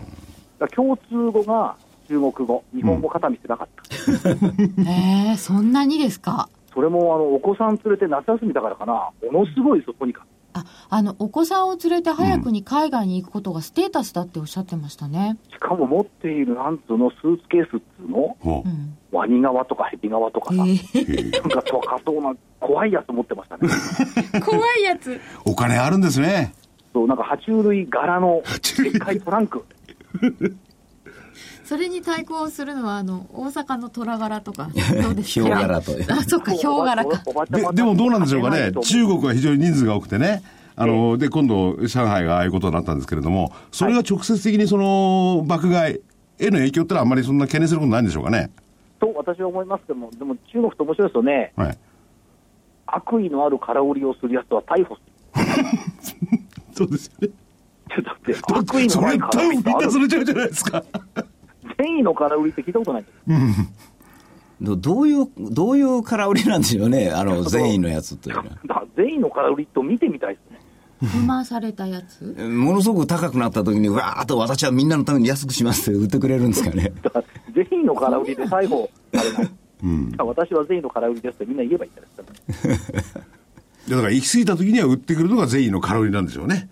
[0.58, 1.76] だから共通語が
[2.08, 4.30] 中国語、日本語肩身してなかった。
[4.30, 4.90] あ。
[4.90, 6.48] へ え、そんなにですか？
[6.74, 8.92] それも、あの、お子さん連れて夏休みだからかな。
[9.32, 10.26] ものすごいですよ、とにかく。
[10.90, 15.38] あ、あの、お子さんを連れて早くに海外に行くことがステータスだっておっしゃってましたね。
[15.50, 18.96] しかも持っている、なんつうの、スーツケースっつうの、ほうん。
[19.12, 23.68] ワニ側とかヘビ側とかさ、えうへえなんか高そうな怖いやつ持ってましたね。
[24.34, 25.20] え 怖いやつ。
[25.44, 26.52] お金あるんですね。
[26.92, 28.42] そう、なんか爬虫類柄の
[28.82, 29.64] でっかいトランク。
[31.64, 34.70] それに対抗するのは、あの、大阪の虎柄とか、
[35.02, 35.40] どうですか？
[35.40, 35.92] ヒョウ柄と。
[36.12, 37.22] あ、そっか、ヒョウ柄か。
[37.48, 38.72] ででもどうなんでしょうかね。
[38.82, 40.42] 中国は非常に人数が多くてね。
[40.76, 46.00] あの、で、今度、上海がああいうことになったんですけれども、それが直接的にその、爆買い
[46.38, 48.50] への影響ってのはあんまりそんな懸念することないんでしょうかね？
[48.98, 51.78] と私は思いますけども、でも中国って面白いですよね、はい。
[52.86, 56.16] 悪意のある空売りをするやつは逮捕す
[56.72, 57.34] そうですよね。
[57.96, 58.02] る。
[58.02, 60.84] だって、悪意のない空売りってあるなそれちゃうじゃないですか。
[61.78, 63.12] 善意の空売りって聞いたことないんで
[63.54, 63.72] す
[64.60, 68.42] どどういう、どういう空売りなんでしょうね、あの、善意のやつというの
[68.74, 68.84] は。
[68.96, 70.49] 善意の空売りと見てみたいですね。
[71.06, 72.22] 不満されたやつ？
[72.24, 76.92] ものすごく高くなった時に、わーっと私はみんなのために安くしますって 売ってくれるんですかね？
[77.02, 79.44] だから善意の空売りで逮捕されない。
[79.44, 79.50] だか
[80.18, 83.96] ら私は善意の空売りですってみんな言えばいいんですから。
[83.96, 86.68] だから行き過ぎた時には売ってくるのが善意のカロリーなんでしょうね。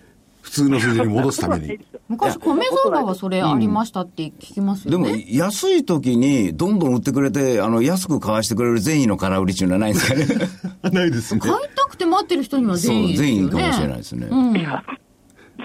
[0.49, 1.79] 普通の水準に戻すために。
[2.09, 10.27] 昔米相場はそれありましたって聞きますでもよね。、安い時にどんどん売ってくれて、あの、安く買わしてくれる善意の空売りっていうのはないんですかね。
[10.91, 11.41] ないですね。
[11.41, 13.35] 買いたくて待ってる人には善意ですよね。
[13.35, 14.27] 善意かもしれないですね。
[14.31, 14.55] うん。
[14.55, 14.83] じゃ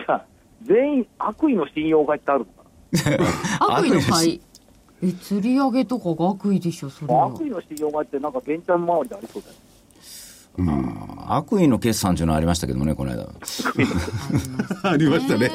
[0.09, 0.25] あ、
[0.63, 3.25] 全員悪意の信用買いってあるのか
[3.77, 4.41] 悪意の買い。
[5.01, 7.27] え、釣り上げとかが悪意でしょ、それなは。
[7.27, 9.55] 悪意の信用買いってなんか玄ちゃん周りでありそうだよ。
[11.27, 13.23] 悪意の決算っていうのはありましたけどもね、この間。
[14.83, 15.49] ありましたね。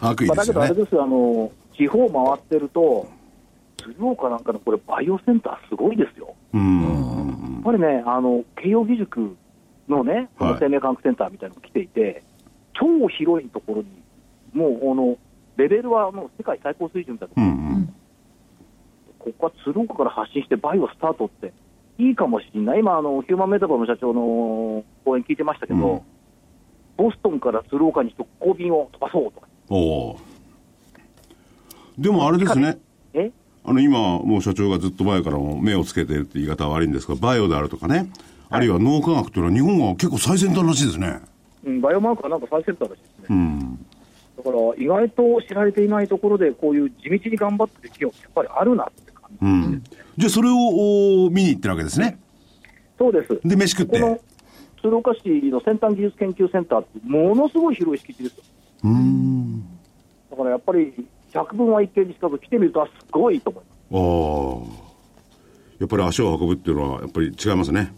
[0.00, 0.68] 悪意まあ、だけどあ。
[0.68, 3.08] れですよ、あの、地方回ってると、
[3.78, 6.34] 鶴岡なんかのこれ、バイオセンターすごいですよ。
[6.52, 6.82] うん。
[6.82, 9.36] やっぱりね、あの、慶応義塾
[9.88, 12.22] のね、この生命科学センターみたいなのが来ていて、
[12.74, 13.88] 超広いところに、
[14.52, 15.16] もう、あの、
[15.56, 17.94] レベルはもう世界最高水準だと、うんうん。
[19.18, 21.52] ここは鶴岡から発信してバイオスタートって
[21.98, 22.80] いいかもしれない。
[22.80, 26.00] 今、あの、ヒューマンメタバの社長の講演聞いてましたけど、うん
[26.96, 29.48] ボストンから鶴岡に直行便を飛ばそうとか。
[29.68, 30.18] おお。
[31.98, 32.78] でもあれですね。
[33.12, 33.32] え？
[33.64, 38.12] あの、今、もう社長がずっと前からも目をつけてるって言い方は悪いんですが、バイオであるとかね、
[38.48, 41.18] あるいは脳科学というのは日本は結構最先端らしいですね。
[41.64, 43.26] うん、バイオマークはなんか最先端らしいですね。
[43.30, 43.86] うん。
[44.36, 49.03] だから意外と知られていないところで、こういう地道に頑張ってる企業やっぱりあるなって感じ。
[49.42, 49.82] うん。
[50.16, 52.18] じゃあそれをお見に行ってるわけですね。
[52.98, 53.40] そうです。
[53.44, 54.00] で、飯食って。
[54.00, 54.20] この
[54.80, 55.20] 鶴岡市
[55.50, 58.44] の先端技術研究センターって、ものすごい広い敷地ですよ。
[58.84, 59.62] うーん。
[60.30, 60.92] だからやっぱり、
[61.32, 64.80] 百聞は一見にしかず来てみると、あすごいと思います。
[64.80, 64.84] ああ。
[65.80, 67.92] やっぱり足を運ぶっていうのは、やっぱり違いますね。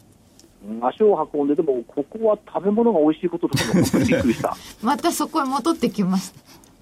[0.69, 4.57] うん足を運んで、でも、ここは食べ物が美味しいこととかも本当にびっくりした。
[4.83, 6.33] またそこへ戻ってきまし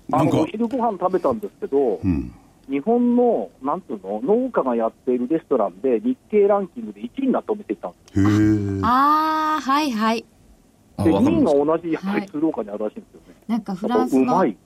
[0.09, 0.19] た。
[0.19, 2.33] なんかあのお昼ご飯食べたんですけど、うん。
[2.69, 7.99] 日本の、なんていうの、農家がやっているレストランで、日経ランキングで1位になったお店行ったんで
[8.79, 8.81] す。
[8.85, 10.21] あー、はいはい。
[10.23, 10.27] で、
[10.97, 13.35] あわかる2位が同じ、やっぱはいり鶴岡にあるらしいんですよね。
[13.49, 14.57] なんかフランスのい。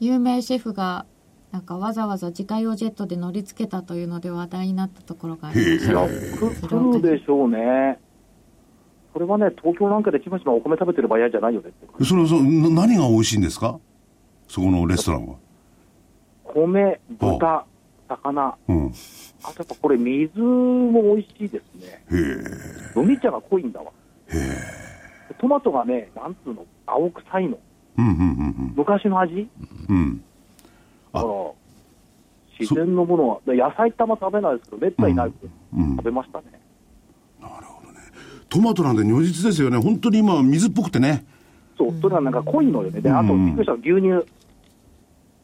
[0.00, 1.06] 有名シェフが、
[1.52, 6.08] なんかわざわざ自家用ジェットで乗り付けたというので話題になったところがありましいや、た。
[6.38, 7.98] く来るでしょうね。
[9.12, 11.70] それはね、東京なんかでちまちまお米食べてる場合じゃないよね
[12.02, 13.78] それはそな何が美味しいんですか？
[14.46, 15.34] そこのレストランは。
[16.54, 17.64] 米、豚、
[18.08, 18.86] 魚、うん。
[18.86, 18.92] へ
[19.42, 22.04] あとやっぱこれ、水も美味しいですね。
[22.12, 22.14] え。
[22.94, 23.90] 麦茶が濃いんだわ。
[25.38, 27.58] トマトがね、なんつうの、青臭いの。
[27.98, 29.48] うんうんうん昔の味？
[29.88, 29.96] うん。
[29.96, 30.24] うん。
[31.12, 31.34] あだから、
[32.58, 36.60] 自然のものは、野菜ってあんま食べないですけど、めったにないけど、うん食べましたね。
[38.50, 39.78] トマトなんて如実ですよね。
[39.78, 41.24] 本当に今、水っぽくてね。
[41.78, 43.00] そう、それはなんか濃いのよね。
[43.00, 44.26] で、あと、うんびっくりした牛乳。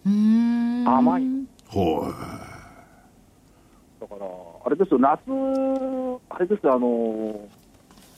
[0.07, 0.89] うーん。
[0.89, 1.23] 甘い
[1.67, 2.07] ほ
[4.01, 4.27] だから、
[4.65, 5.21] あれですよ、夏、
[6.31, 7.49] あれですよ、あの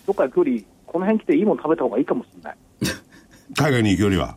[0.07, 2.57] どっか行くより、この辺来ていいもの食べた方がいいかもしれない。
[2.83, 2.87] い。
[3.57, 4.37] 海外に行くよりは？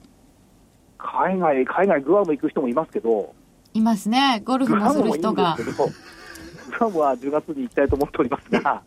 [0.98, 3.34] 海外、海外、グアム行く人もいますけど、
[3.74, 4.42] いますね。
[4.46, 8.82] ゴルフもすグアムもいいんる人がグアムは10月に行きたいと思っておりますが、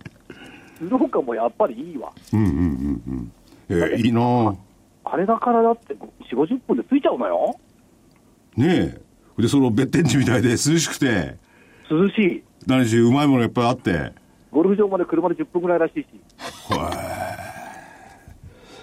[0.79, 2.13] 鶴岡もやっぱりいいわ。
[2.33, 3.33] うんうんうんうん。
[3.69, 4.57] えーいいなぁ
[5.05, 7.55] 羽田からだって4、50分で着いちゃうのよ。
[8.57, 8.95] ね
[9.39, 9.43] え。
[9.43, 11.37] で、その別天地みたいで涼しくて、
[11.91, 12.43] 涼しい。
[12.67, 14.13] 何しうまいものいっぱいあって。
[14.51, 16.07] ゴルフ場まで車で10分ぐらいらしいし。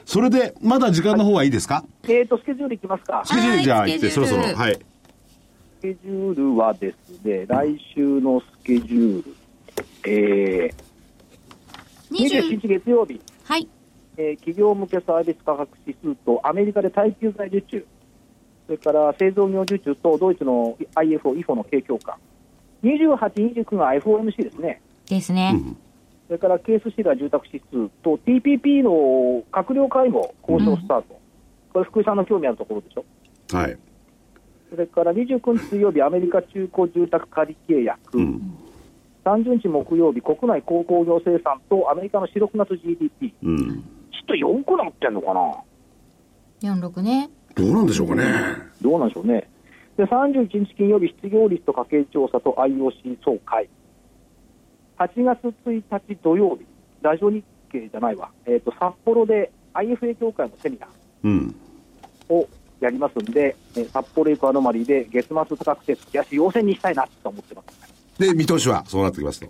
[0.06, 1.86] それで、まだ時間の方はいいですか？
[2.04, 3.22] えーと、スケジュールいきますか。
[3.26, 4.44] スケジュールじゃあ行って、そろそろ。
[4.44, 4.74] はい。
[4.74, 4.80] ス
[5.82, 9.36] ケジュールはですね、来週のスケジュール、
[10.06, 13.68] えー、27 20日月曜日、はい。
[14.18, 17.86] えー企業向けサービス価格指数とアメリカで耐久財受注、
[18.72, 22.16] それから製造業受注とドイツの IFO、IFO の景況感、
[22.84, 23.18] 28、
[23.54, 25.60] 29が FOMC ですね、ですね。
[26.28, 31.20] それからケースシラー住宅指数と TPP の閣僚会合、交渉スタート、
[31.74, 33.04] これ、福井さんの興味あるところでしょ？
[33.58, 33.78] はい。
[34.70, 38.58] それから29日水曜日、アメリカ中古住宅借り契約、うん。
[39.26, 43.58] 30日木曜日、国内鉱工業生産とアメリカの4、6月 GDP、うん。
[43.58, 45.58] ちょっと4個なってんのかな、
[46.62, 47.30] 46ね。
[47.56, 48.24] どうなんでしょうかね。
[48.82, 49.50] どうなんでしょうね。
[49.98, 53.70] で、31日金曜日、失業率と家計調査と IOC 総会。
[54.98, 56.66] 8月1日土曜日、
[57.02, 60.90] ラジオ日経じゃないわ、えっ、と、札幌で IFA 協会のセミナー
[61.24, 61.56] うん。
[62.30, 62.48] を
[62.80, 68.20] やりますんで、えー札幌エコアノマリーで月末高くて月足要請にしたいなと思ってます。
[68.20, 69.48] で、見通しはそうなってきますと。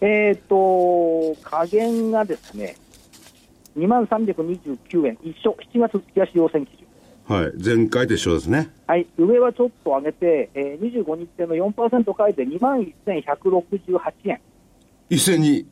[0.00, 2.76] えっ、と、加減がですね、
[3.78, 6.81] 2万329円、一緒、7月月足要請基準。
[7.32, 7.52] はい。
[7.56, 8.70] 前回と一緒ですね。
[8.86, 14.40] はい、上はちょっと上げて、えー、25日線の4%変えて2万1168円。
[15.08, 15.66] 一斉に、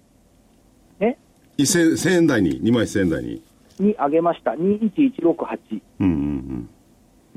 [0.98, 1.18] ね、
[1.58, 3.42] 一千、千円台に、二万一千円台に。
[3.78, 4.52] に上げました。
[4.52, 5.82] 21168。
[6.00, 6.70] うんうんうん。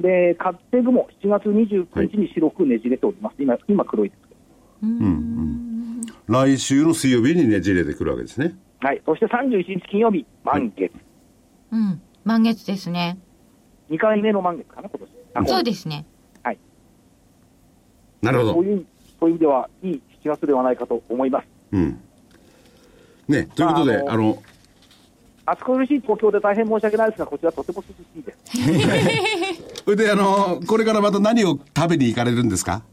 [0.01, 3.35] で、勝手雲、7月29日に白くねじれております。
[3.39, 4.35] 今、今黒いですけ
[6.27, 8.55] 来週の水曜日にねじれてくるわけですね。
[8.81, 8.87] ど。
[8.87, 9.01] はい。
[9.05, 10.93] そして31日金曜日、満月。
[11.73, 12.01] うん。
[12.23, 13.17] 満月ですね。
[13.89, 15.09] 2回目の満月かな、今年。
[15.35, 16.05] あそうですね。
[16.43, 16.57] はい。
[18.21, 18.53] なるほど。
[18.53, 18.85] そういう、
[19.19, 21.47] そういう意味では、いい7月ではないかと思います。
[21.71, 21.99] うん。
[23.27, 24.41] ね、ということで、あの
[25.45, 29.83] 暑苦しい東京で大変申し訳ないですが、こちらとても涼しいです。
[29.83, 32.83] それで、あの、これからまた何を食べに行かれるんですか？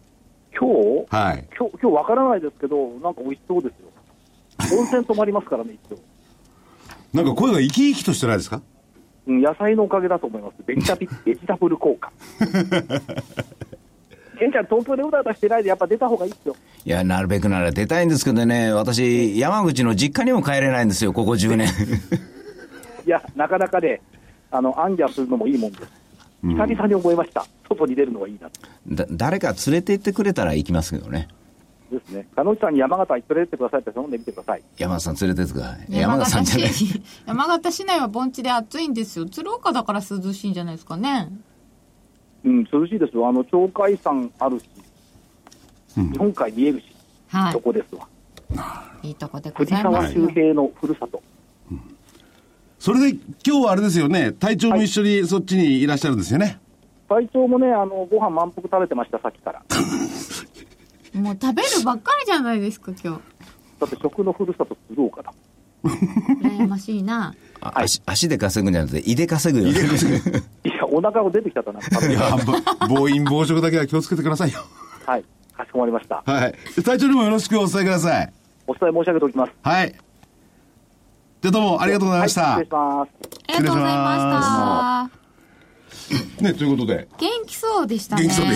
[0.59, 1.49] 今日、はい。
[1.57, 4.79] 今日、今日わからないですけど、なんか美味しそうですよ。
[4.79, 5.99] 温泉泊まりますからね、一応。
[7.13, 8.57] なんか声が生き生きとしてないですか？
[8.57, 8.63] うん、
[9.27, 10.55] 野菜のおかげだと思います。
[10.67, 12.11] ベジタビ ベジタブル効果。
[14.39, 16.57] ケンちゃん、東京でうだうだしてないで、やっぱ出た方がいいですよ。
[16.87, 21.69] いや、なるべくなら出たいんですけどね、私、山口の実家にも帰れないんですよ、ここ10年。
[23.07, 24.01] いや、なかなかね、
[24.51, 26.01] あの、アンするのもいいもんです。
[26.43, 27.45] 久々に思いました。
[27.69, 28.61] 外に出るのがいいなと。
[28.89, 31.29] だ誰か連れて行ってくれたら行きますけどね。
[31.91, 32.29] ですね。
[32.35, 34.63] 鹿野内さんに山形行って連れてってくださいって頼んでみてください。
[34.79, 35.87] 山田さん連れてってください。
[35.89, 36.69] 山田さんじゃない。
[36.69, 39.27] 市 山形市内は盆地で暑いんですよ。
[39.27, 41.29] 鶴岡だから涼しいんじゃないですかね。
[42.45, 43.29] うん、涼しいですよ。
[43.29, 44.65] あの、鳥海山あるし、
[45.95, 46.87] 日本海見えるし、
[47.29, 48.09] はそこですわ。
[49.03, 49.09] い。
[49.09, 50.29] いいとこでご藤ざいま沢周すよ。
[50.29, 51.23] 平のふるさと。
[52.79, 56.59] それで、今日はあれですよね、隊長も一緒にそっちにいらっしゃるんですよね。
[57.11, 59.63] 隊長もね、あの、ご飯満腹食べてました、さっきから。
[61.15, 63.21] もう食べるばっかりじゃないですか、今日。
[63.81, 65.33] だって食のふるさと鶴岡だ。
[65.83, 67.35] 羨ましいな。
[67.61, 69.73] あ足足で稼ぐんじゃなくて、胃で稼ぐよ。
[69.73, 71.81] いや、お腹が出てきちゃったな。
[71.81, 72.37] 食べいや、
[72.89, 74.61] ぼ暴飲暴食だけは気をつけてくださいよ。
[75.07, 75.25] はい。
[75.57, 76.23] かしこまりました。
[76.25, 76.55] はい。
[76.83, 78.33] 隊長にもよろしくお伝えください。
[78.67, 79.53] お伝え申し上げておきます。
[79.63, 79.93] はい。
[81.43, 82.43] じゃあどうもありがとうございました。
[82.43, 83.11] はい、失礼します。
[83.49, 85.20] ありがとうございました。
[86.41, 88.23] ね、ということで、元気そうでしたね。
[88.23, 88.55] 元気そうで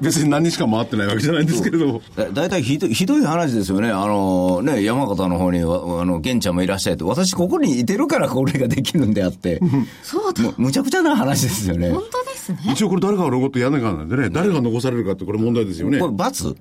[0.00, 2.02] 別に何日間回ってないわけじゃないんですけれども。
[2.14, 3.90] だ大体ひどいひどい話ですよね。
[3.90, 9.60] あの、ね、山形の方には、あの、玄ちゃんもいらっしゃいって、私ここにいてるからこれができるんであって、
[10.02, 10.42] そうだ。
[10.42, 11.90] むむちゃくちゃな話ですよね。
[11.90, 12.58] 本当ですね。
[12.72, 15.98] 一応これ誰かが残ってやんないかんなんでね、誰が残されるかってこれ問題ですよね。
[15.98, 16.54] これ罰？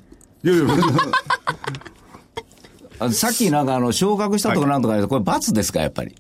[0.44, 0.66] いやいや、
[3.00, 6.16] あさっきなんかあの、昇格したとかなんとか言うと、これ罰ですか、やっぱり。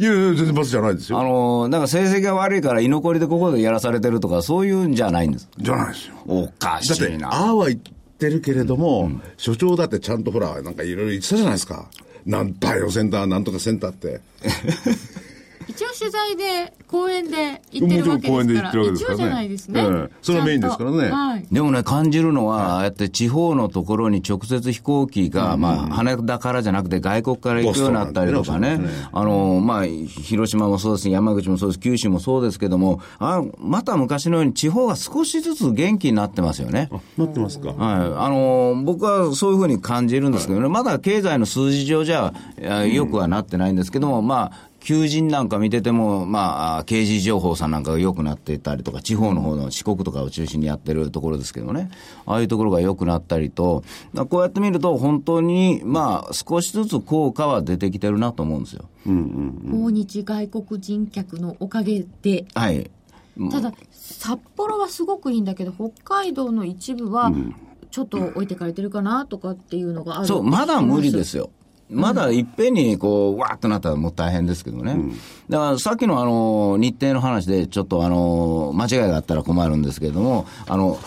[0.00, 1.22] いやいや、全然罰じゃないですあよ。
[1.24, 5.48] の、なんか成績が悪いから居残りでここでやらされてるとか、そういうんじゃないんです。
[5.58, 6.14] じゃないですよ。
[6.26, 7.28] おかしていな。
[7.30, 7.80] ああは言っ
[8.18, 11.90] てるけれども、所長だってちゃんとほら、なんかいろいろ言ってたじゃないですか。
[12.24, 14.20] なんバイオセンター、なんとかセンターって。
[15.70, 18.28] 一応取材で、公園で行ってるわけですから。
[18.28, 19.80] もちろん公園で行ってるわけですからね一応じゃないですね。
[19.80, 21.46] ええそれがメインですからねはい。
[21.50, 36.90] でもね、感じるのは、ああやって地方のところに直接飛行機が、まあ、羽田からじゃなくて外国から行くようになったりとかねね、あの、まあ、広島もそうですし、山口もそうです、九州もそうですけども、あまた昔のように地方が少しずつ元気になってますよね。
[37.16, 37.68] なってますか。
[37.68, 37.76] はい。
[37.76, 42.32] あの、僕はそういうふうに感じるんですけどね、まだ経済の数字上じゃ、
[42.86, 51.90] よくはなってないんですけども、まあ、求人なんか見てても、まあ、刑事情報さんなんかが良くなっていたりとか、地方の方の四国とかを中心にやってるところですけどね、
[52.26, 53.84] ああいうところが良くなったりと、
[54.28, 58.86] こうやって見ると、本当に、まあ、少しずつ効果は出てきてるなと思うんですよ。
[59.04, 62.46] 訪日外国人客のおかげで。
[62.54, 62.90] はい。
[63.50, 67.32] ただ、札幌はすごくいいんだけど、北海道の一部は、
[67.90, 71.50] ちょっと置いてかれてるかなとかっていうのがあるそう、まだ無理ですよ。
[71.90, 71.98] よ。
[71.98, 74.96] まだいっぺんにこう、わーっとなったらもう大変ですけどね。
[75.48, 80.98] だからさっきのあの、日程の話でちょっとあの、間違いがあったら困るんですけれども、あの、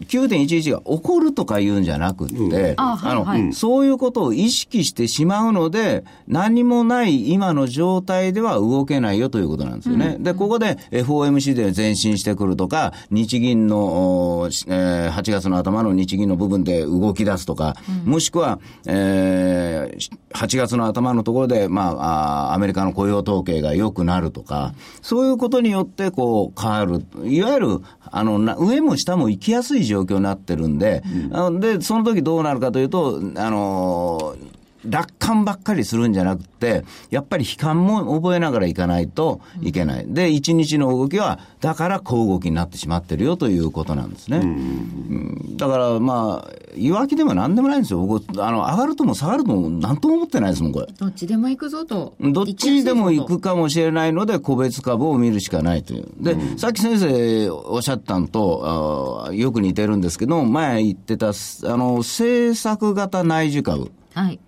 [0.00, 3.52] 9.11が起こるとか言うんじゃなくって、あはいの、はい。
[3.52, 10.16] そういうことを意識してしまうので、何もない今の状態では動けないよということなんですよね。
[10.20, 17.74] で、ここで FOMC で前進してくるとか、日銀の、えー8月の頭の日銀の部分で動き出すとか、
[18.04, 27.02] もしくは、えー8月の頭のところで、まあ、あーアメリカの雇用統計が良くなるとか、そういうことによって、こう、変わる。
[27.24, 27.80] いわゆる、
[28.10, 34.56] あの、な上も下も行きやすい状況になってるんで、あので、その時どうなるかというと、あのー
[34.88, 40.06] 楽観ばっかりするんじゃなくて、やっぱり悲観も覚えながらいかないといけない。
[40.08, 44.38] で、一日の動きは、だから小動きになってしまってるよということなんですね。
[44.38, 48.04] うんだから、まあ、弱気でもなんでもないんですよ。
[48.04, 50.86] 僕、あの、上がるとも下がるともなんとも思ってないですもん、これ。
[50.98, 52.14] どっちでも行くぞと。
[52.20, 53.36] どっちにでも行く。
[53.38, 56.08] くかもしれないので、個別株を見るしかないという。
[56.20, 61.32] で、さっき先生おっしゃったのと、あーよく似てるんですけど、前言ってた、あ
[61.76, 63.90] の、政策型内需株。
[64.14, 64.38] はい。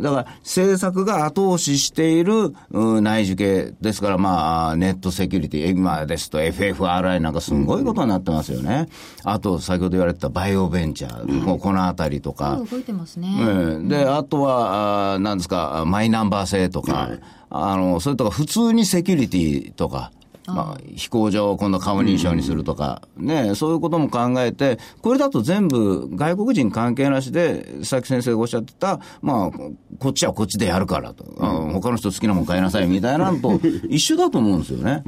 [0.00, 8.88] だから、政策が後押ししているうん内需系ですから、まあ、ネットセキュリティ、今ですと FFRI なんかすごいことになってますよね。
[9.24, 12.60] あと、先ほど言われてたバイオベンチャー、もうこのあたりとか。
[12.70, 13.36] 動いてますね。
[13.40, 17.10] ええで、あとは、あーなんですか、マイナンバー制とか、
[17.50, 20.10] あの、それとか普通にセキュリティとか、
[20.46, 29.50] まあ、飛行場を今度顔認証にするとか、ね、そういうことも考えて、これだと全部外国人関係なしで、さっき先生がおっしゃってた、まあ、
[29.98, 31.72] こっちはこっちでやるからと、うん。
[31.72, 35.02] 他の人好きなもん買いなさいみたいなのと 一緒だと思うんですよね。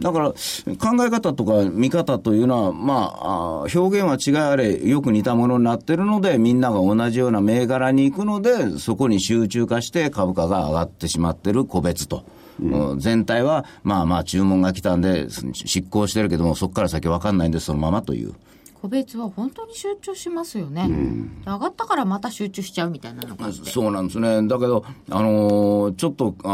[0.00, 12.24] だから、考え方とか見方というのは、まあ、表現は違いあれ、よく似たものになってるので、みんなが同じような銘柄に行くので、そこに集中化して株価が上がってしまってる個別と。
[12.60, 18.34] うん全体は、まあまあ注文が来たんで、執行してるけども、そこから先分かんないんで、そのままという。
[18.80, 20.86] 個別は本当に集中しますよね。
[21.46, 23.34] 上がったからまた集中しちゃうみたいなの。
[23.52, 24.46] そうなんですね。
[24.46, 26.48] だけど、あのーちょっと、あ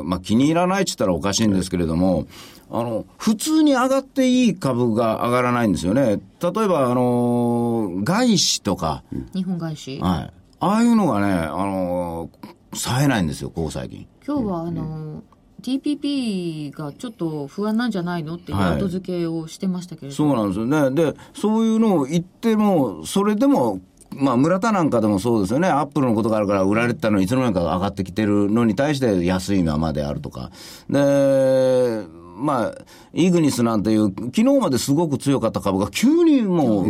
[0.00, 2.26] ーまあ、気に入らないって言ったらおかしいんですけれども、
[2.70, 6.02] あの、普通に上がっていい株が上がらないんですよね。
[6.06, 6.20] 例え
[6.68, 9.02] ば、あのー外資とか、
[9.34, 9.98] 日本外資。
[10.00, 10.32] はい。
[10.60, 14.06] ああいうのがね、あのー冴えないんですよ、ここ最近。
[14.26, 15.22] 今日はあの、
[15.62, 20.90] TPP がちょっと不安なんじゃないのっていうはい後付けをしてましたけれどそうなんですよね。
[20.90, 23.80] で、そういうのを言っても、それでも、
[24.10, 25.68] まあ、村田なんかでもそうですよね。
[25.68, 30.50] アップルのことがあるから売られてたのにいつの間にか上がってきてるのに対して安いままであるとか。
[30.88, 32.04] で、
[32.36, 32.74] まあ、
[33.12, 36.86] イグニスなんていう、昨日まですごく強かった株が急にも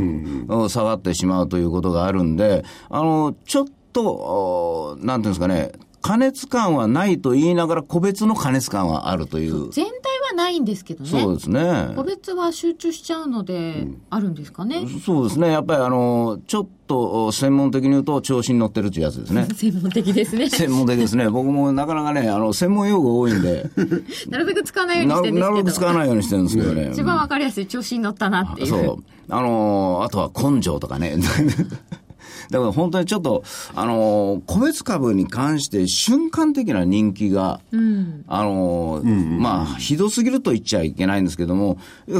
[0.64, 9.70] う、下がってしまうということがあるんで、あの、ちょっと、おなんていうんですかね、加熱感はないと言いながら個別の加熱感はあるという。
[9.70, 9.92] 全体
[10.30, 11.10] はないんですけどね。
[11.10, 11.92] そうですね。
[11.96, 14.86] 個別は集中しちゃうので、あるんですかね。
[15.04, 15.50] そうですね。
[15.50, 19.46] やっぱりあの、ちょっとお専門的に言うと調子に乗ってるっていうやつですね。
[19.54, 20.48] 専門的ですね。
[20.48, 21.28] 専門的ですね。
[21.30, 23.68] 僕もなかなかね、あの、専門用語多いんで、
[24.28, 25.52] なるべく使わないようになしてるんですけど。
[25.52, 26.90] なるべく使わないようにしてるんですけどね。
[26.92, 28.66] 一番わかりやすい調子に乗ったなっていう。
[28.68, 28.96] そう。
[29.30, 31.16] あのーあとは根性とかね。
[32.50, 33.42] だから本当にちょっと、
[33.74, 38.24] あのー個別株に関して瞬間的な人気が、うん。
[38.26, 41.78] あのーまあ、ひどすぎると言っちゃいけないんですけども、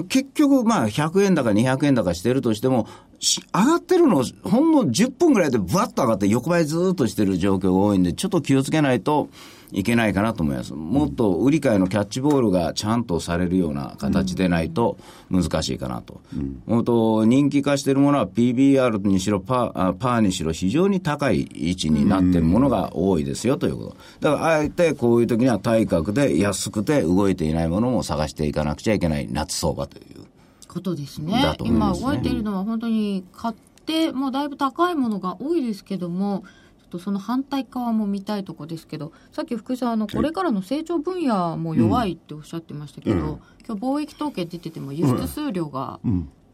[0.09, 2.87] 結局、まあ、100円高、200円高してるとしても、
[3.21, 9.29] し上がってるの、ほんの10分ぐらいでブワッと上がって横ばいずーっとしてる状況が多いんで、ちょっと気をつけないと
[9.71, 10.73] いけないかなと思います。
[10.73, 14.97] もっと売り買いのキャッチボールがちゃんとされるような形でないと
[15.31, 16.21] 難しいかなと。
[16.67, 23.97] 本当人気化してるものは PBR にしろパー、あパーにしろ非常に高い位置になってるものが多いですよということ。
[24.21, 30.29] だから、あえてこういう時には対角で安くて動いていないものも探していかなくちゃいけない夏相場という。
[30.69, 33.55] ことですねすね今動いているのは本当に買っ
[33.87, 36.45] てもうだいぶ高いものが多いですけども
[36.89, 46.01] っとその反対側も見たいとこですけどさっき福井さんあのこれからの成長分野も弱いっておっしゃってましたけど、今日貿易統計出てても輸出数量が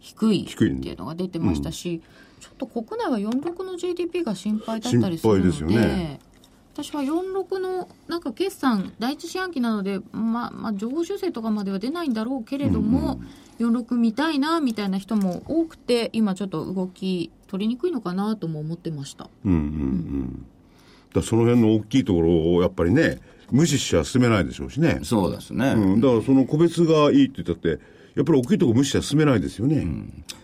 [0.01, 2.03] 低いっていうのが出てましたし、
[2.41, 6.21] ちょっと国内は46の GDP が心配だったりするのでね。
[6.75, 13.21] 私は46のなんか決算第一四半期なので、まあ、まあ上修正とかまでは出ないんだろうけれども、
[13.61, 20.33] 46見たいなみたいな人も多くて今ちょっと動き取りにくいのかなとも思ってましたうんうんうん。
[20.33, 23.21] だからその辺の大きいところをやっぱりね、
[23.53, 24.99] 無視しちゃ進めないでしょうしね。
[25.05, 25.69] そうですね。
[25.77, 27.79] うん、だからその個別がいいって言ったって、
[28.17, 29.87] やっぱり大きいところ無視しては進めないですよね。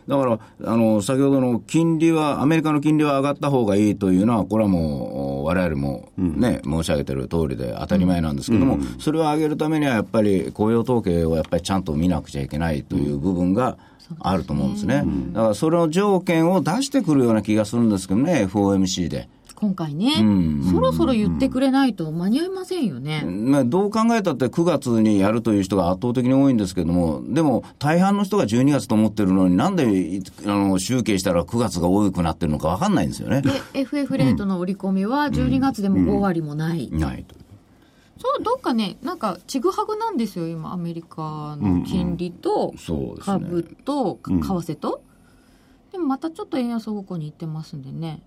[0.07, 0.39] だから、
[0.73, 13.77] あの、先ほどの金利は、アメリカの金利は上がった方がいいというのは、これはもう、我々もね、申し上げてる通りで当たり前なんですけども、それを上げるためには、やっぱり雇用統計をやっぱりちゃんと見なくちゃいけないという部分が、
[14.19, 15.05] あると思うんですね。
[15.33, 19.29] だから、それの条件を出してくるような気がするんですけどね、FOMC で。
[19.61, 20.15] 今回ね、
[20.73, 23.23] そろそろ言ってくれないと間に合いませんよね。
[23.27, 33.43] まあ、どう考えたって9月にやるという人が圧倒的に多いんですけども、でも大半の人が12月と思ってるのに、なんであの集計したら9月が多くなってるのか分かんないんですよね。
[33.43, 36.89] で、FF レートの織り込みは12月でも5割もない。
[36.91, 37.35] ないと。
[38.21, 42.75] そう、どっかね、なんか、ちぐはぐなんですよ、今、アメリカの金利と、
[43.21, 45.03] 株と、為替と。
[45.91, 48.23] でもまたちょっと円安方向に行ってますんでね、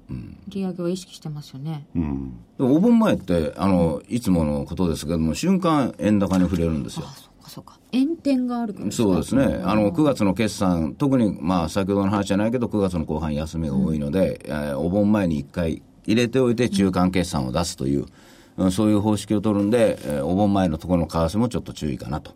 [0.49, 1.85] 利上げは意識してますよね。
[1.95, 2.33] うん。
[2.59, 7.13] お盆前ってあの、いつものことですけども、瞬間円高に触れるんですよあ、。
[7.15, 7.79] そうかそうか。
[7.93, 18.07] 円転があるからそうですね、あの9月の決算、特に、まあ、先ほどの話じゃないけど、9月の後半、休みが多いので、えーお盆前に1回入れておいて、中間決算を出すという、うん
[18.71, 22.31] そういう方式を取るんで、えーお盆前のところの為替もちょっと注意かなと。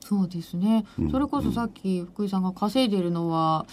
[0.00, 3.64] そうですね、それこそさっき福井さんが稼いでいるのは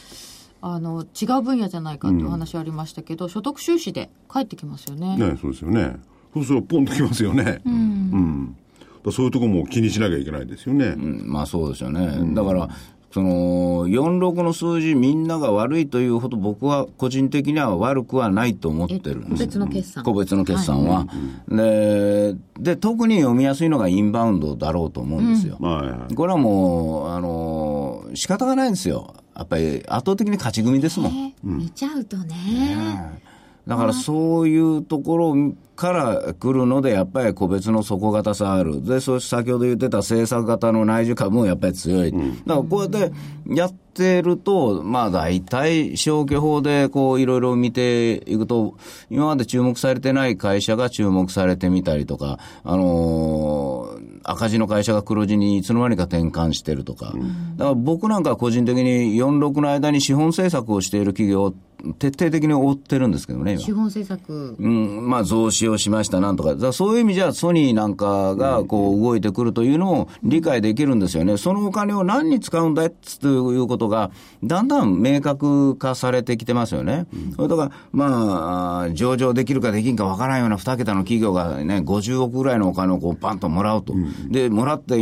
[0.62, 5.18] あの違う分野じゃないかっていうお話ありましたけど、所得収支で返ってきますよね。
[5.18, 5.98] ねそうですよね。
[6.34, 7.62] そうするとポンときますよね。
[7.66, 8.48] うん。
[8.48, 8.58] だか
[9.06, 10.86] らそういうところも気にしなきゃいけないですよね。
[10.88, 12.34] うんまあそうですよね。
[12.34, 12.70] だから、
[13.14, 21.07] その、46の数字みんなが悪いというほど僕は個人的には悪くはないと思ってるんです個別の決算個別の決算は。
[21.49, 25.57] でで、特に読みやすいのがインバウンドだろうと思うんですよ。
[25.59, 26.16] はいはい。
[26.16, 29.16] これはもう、あの、仕方がないんですよ。
[29.36, 31.12] やっぱり圧倒的に勝ち組ですもん。
[31.12, 33.20] ね見ちゃうとね、
[33.68, 35.36] だからそういうところ
[35.82, 38.86] から来るので、やっぱり個別の底堅さある。
[38.86, 42.12] で、そして先ほど言ってた政策型の内需株もやっぱり強い。
[42.12, 43.12] だからこうやって
[43.48, 48.78] やってると、まあ大体消去法でこういろいろ見ていくと、
[49.10, 57.14] 今まで注目されてない会社が注目されてみたりとか、あのー赤字の会社が黒字にいつの間にか転換してるとか。
[57.56, 61.54] だから僕なんかは個人的に46の間に資本政策をしている企業を
[62.00, 66.54] 徹底的に追ってるんですけどね、今資本政策、うん、まあ増資をしましたなんとか。
[66.54, 71.38] だからそういう意味じゃソニーなんかがこう動いてくるというのを理解できるんですよね。
[71.38, 74.12] そのお金を何に使うんだということが
[74.44, 77.08] だんだん明確化されてきてますよね。
[77.36, 83.94] それとか、まあ、上場できるかできんかわからんような2桁の企業がね、50億ぐらいのお金をこうパンともらうと。
[84.30, 84.96] で、もらって、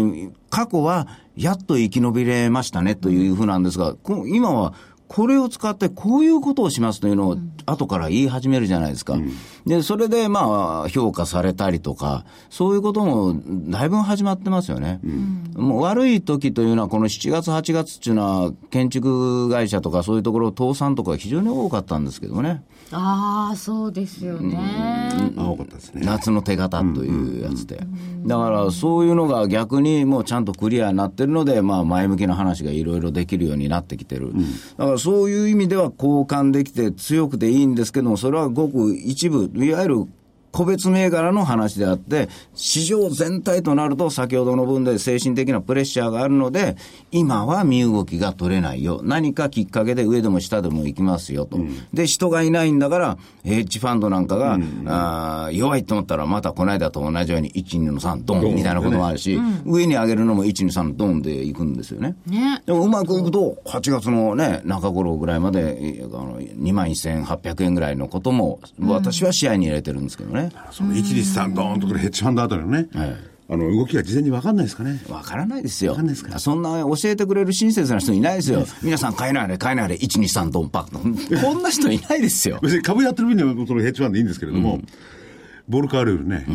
[0.49, 3.95] 過去はやっと生き延びれましたねというふうなんですが、
[4.27, 4.73] 今は
[5.09, 9.17] これを使ってこういうことをしますというのを後から言い始めるじゃないですか。
[9.69, 13.39] で、それでまあ評価されたりとか、そういうことも
[13.69, 14.99] だいぶ始まってますよね。
[15.55, 22.63] もう悪い時というのはこの7月8月っていうのは建築会社とかそういうところ倒産とか非常に多かったんですけどね。
[22.91, 24.57] ああそうですよね、
[25.37, 26.01] あ、多かったですね。
[26.03, 27.85] 夏の手形というやつで。
[28.25, 34.33] だからそういうのが逆にもうちゃんとクリアになってるので、まあ前向きな話がいろいろできるようになってきてる。
[34.77, 39.95] だからそういう意味では交換できて強くていいんですけども、それはごく一部、いわゆる
[40.51, 46.75] 個別銘柄の話であって、市場全体となると、先ほどの分で精神的なプレッシャーがあるので、
[47.11, 49.01] 今は身動きが取れないよ。
[49.03, 51.59] 何かきっかけで上でも下でも行きますよと。
[51.93, 62.15] で、人がいないんだから、ヘッジファンドなんかが、あー弱いと思ったら、またこの間と同じように、1、2の3、ドンみたいなこともあるし、上に上げるのも1、2、3、ドンで行くんですよね。
[62.25, 70.38] ねでもうまくいくと、8月のね、中頃ぐらいまで、えあの2万1800円ぐらいのことも、私は試合に入れてるんですけどね。
[70.71, 73.15] その一律さんドーンとくるヘッジファンドあたりのね、はい
[73.51, 75.01] あの、動きが事前に分かんないですかね。
[75.09, 75.95] わからないですよ。
[75.95, 76.37] かんないですか？
[76.37, 78.63] そんな教えてくれる親切な人いないですよ。
[78.83, 80.99] 皆さん買えないで買えないで、1、2、3ドンパッと。
[80.99, 82.59] こんな人いないですよ。
[82.61, 84.79] 別に株やってる分にはそのヘッジファンドでいいんですけれども、
[85.67, 86.45] ボール変わるよりね、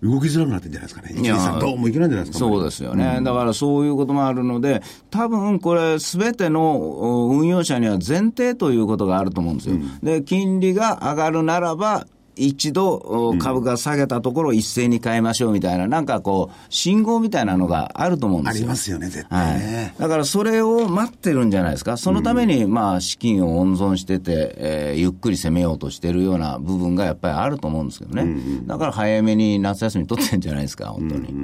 [0.00, 1.14] 動きづらくなってんじゃないですかね。
[1.16, 2.38] 一さんドーンもいけないんじゃないですか。
[2.38, 3.20] そうですよね。
[3.24, 4.80] だからそういうこともあるので、
[5.10, 9.76] 多分これ、すべてのお運用者には前提ということがあると思うんですよ。
[10.04, 12.06] で、金利が上がるならば、
[12.36, 18.60] 一度お株が下げたところ一斉に買いましょうみたいな、なんかこう、信号みたいなのがあると思うんですよ。
[18.60, 19.94] ありますよね、絶は対ね。
[19.96, 31.34] い、だからそれを待ってるんじゃないですか、そのためにまあ資金を温存してて、えーゆっくり攻めようとしてるような部分がやっぱりあると思うんですけどね、だから早めに夏休み取ってるんじゃないですか、本当に。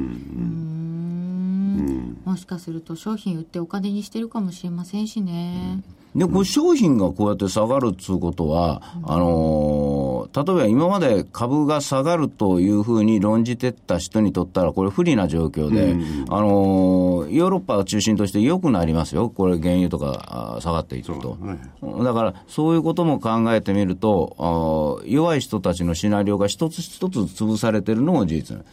[2.24, 5.80] もしかすると商品売ってお金にしてるかもしれませんしね、
[6.14, 15.96] で、こう商品がこうやって下がるっていうことは、あのーも、例えば今まで株が下がるというふうに論じてった人にとったら、これ不利な状況で、
[16.28, 19.30] あの、ヨーロッパを中心として良くなりますよ。
[19.30, 21.38] これ原油とかあ下がっていくと。
[22.04, 28.64] だから、そういうことも考えてみると、あ弱い人たちのシナリオが一つ一つ潰されてるのも事実。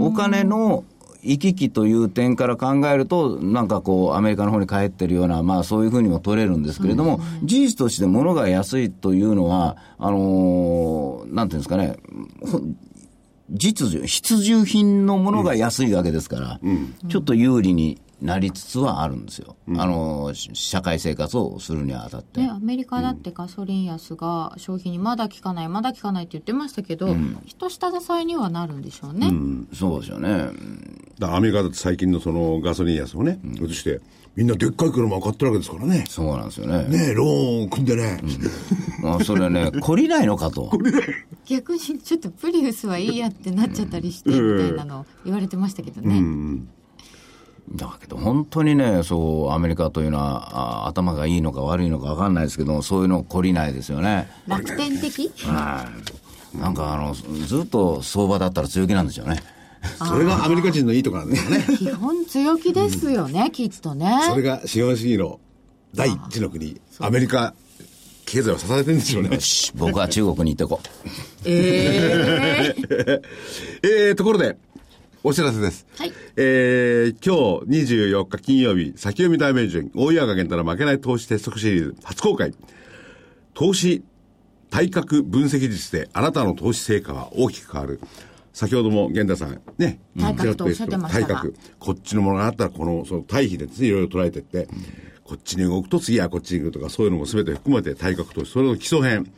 [0.00, 0.84] お金の
[1.22, 11.96] 行き来という点から考えると、なんかこう、アメリカの方に帰ってるような、まあそういうふうにも取れるんですけれども、事実として物が安いというのは、あのーなんていうんですかね、
[12.40, 12.60] ほ
[13.50, 16.60] 実需、必需品のものが安いわけですから、
[17.08, 19.56] ちょっと有利になりつつはあるんですよ。
[19.76, 22.40] あのーし社会生活をするにあたって。
[22.40, 27.16] ね、アメリカだってガソリン安が消費にまだ効かない、まだ効かないって言ってましたけど、
[27.46, 29.30] 人下支えにはなるんでしょうね。
[29.74, 30.50] そうですよね。
[31.18, 34.00] だからアメリカだって最近のそのガソリン安をね、移して、
[34.36, 36.04] みんなでっかい車買ってるわけですからね。
[36.08, 36.84] そうなんですよね。
[36.84, 38.20] ねえ、ローンを組んでね。
[39.02, 40.70] まあそれね、 懲りないのかと。
[41.46, 46.22] 逆にちょっとプリウスはいいやってなっちゃったりして、みたいなの言われてましたけどね。
[47.72, 54.28] だけど本当にね、そう、アメリカというのは、あ頭がいいのか悪いのか分かんないですけど、そういうの懲りないですよね。
[54.48, 55.30] 楽天的？
[55.46, 55.88] は
[56.54, 56.58] い。
[56.58, 59.42] なんかあの、ずっと相場だったら強気なんでしょうね。
[59.98, 61.78] それがアメリカ人のいいところなんですよね。
[61.78, 64.20] 基本強気ですよね、きっとね。
[64.28, 65.40] それが資本主義の
[65.94, 67.54] 第一の国、アメリカ
[68.26, 69.40] 経済を支えてるんですよね。
[69.40, 70.80] し僕は中国に行ってこ
[71.44, 73.22] ええ
[73.82, 74.56] えー、ところで、
[75.22, 75.86] お知らせです。
[75.98, 82.54] はいえー、今日24日金曜日、先読み大名人、大岩が源太の負けない投資鉄則シリーズ初公開。
[83.52, 84.02] 投資
[84.70, 88.00] 対角分析術であなたの投資成果は大きく変わる。
[88.54, 91.54] 先ほども源太さんね、対角とおっしゃってましたが対角。
[91.78, 94.68] こっちのものがあったら、この、その対比でですね、いろいろ捉えていって、
[95.22, 98.52] こっちに動くと次はこっちに行くとか、そういうのも全て含めて対角投資。
[98.52, 99.30] それの基礎編。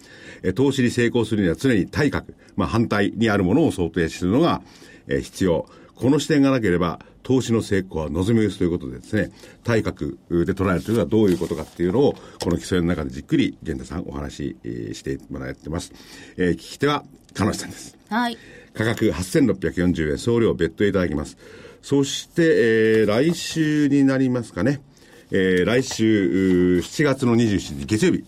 [0.44, 2.26] えー投資に成功するには常に対角、
[2.56, 4.62] まあ反対にあるものを想定するのが、
[5.08, 5.66] えー必要。
[5.94, 9.30] この視点がなければ、投資の成功は望み薄ということでですね、
[9.62, 10.14] 対角で
[10.54, 15.92] 捉えるというのはどういうことかっていうのを、この基礎編の中でじっくり、源太さんお話し、えーしてもらってます。
[16.36, 17.96] えー聞き手は、鹿野さんです。
[18.08, 18.36] はい。
[18.74, 21.36] 価格8640円、送料別途いただきます。
[21.82, 24.80] そして、えー来週になりますかね。
[25.30, 28.24] えー来週、うー7月の27日月曜日、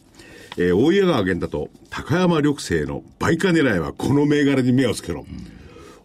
[0.59, 5.27] えー大岩川源太と高山緑星の倍価狙いはこの銘柄に目をつけろ。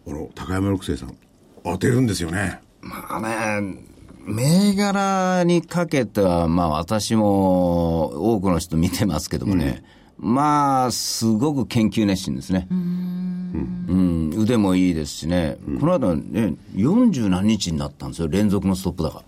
[0.04, 1.16] この高山緑星さん、
[1.64, 2.60] 当てるんですよね。
[2.80, 3.78] まあね、
[4.24, 9.82] 銘柄にかけては、まあ私も多くの人見てますけどもね、
[10.20, 12.68] まあ、すごく研究熱心ですね。
[12.70, 19.24] うん、腕もいいですしね、この間ね、40何日になったんですよ、連続のストップ高。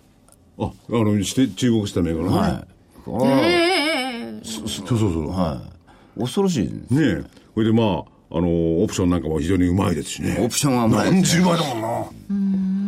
[0.58, 2.36] あ、あの、して、注目した銘柄ね。
[2.36, 2.66] はい。
[3.24, 5.30] ええそうそうそう。
[5.30, 5.62] は
[6.16, 6.20] い。
[6.20, 6.94] 恐ろしいです。
[6.94, 7.24] ねえ。
[7.54, 8.04] それでまあ、
[8.34, 10.38] あの、オプションなんかも非常にうまいですしね。
[10.40, 11.88] オプションはうまいね十倍だもんな。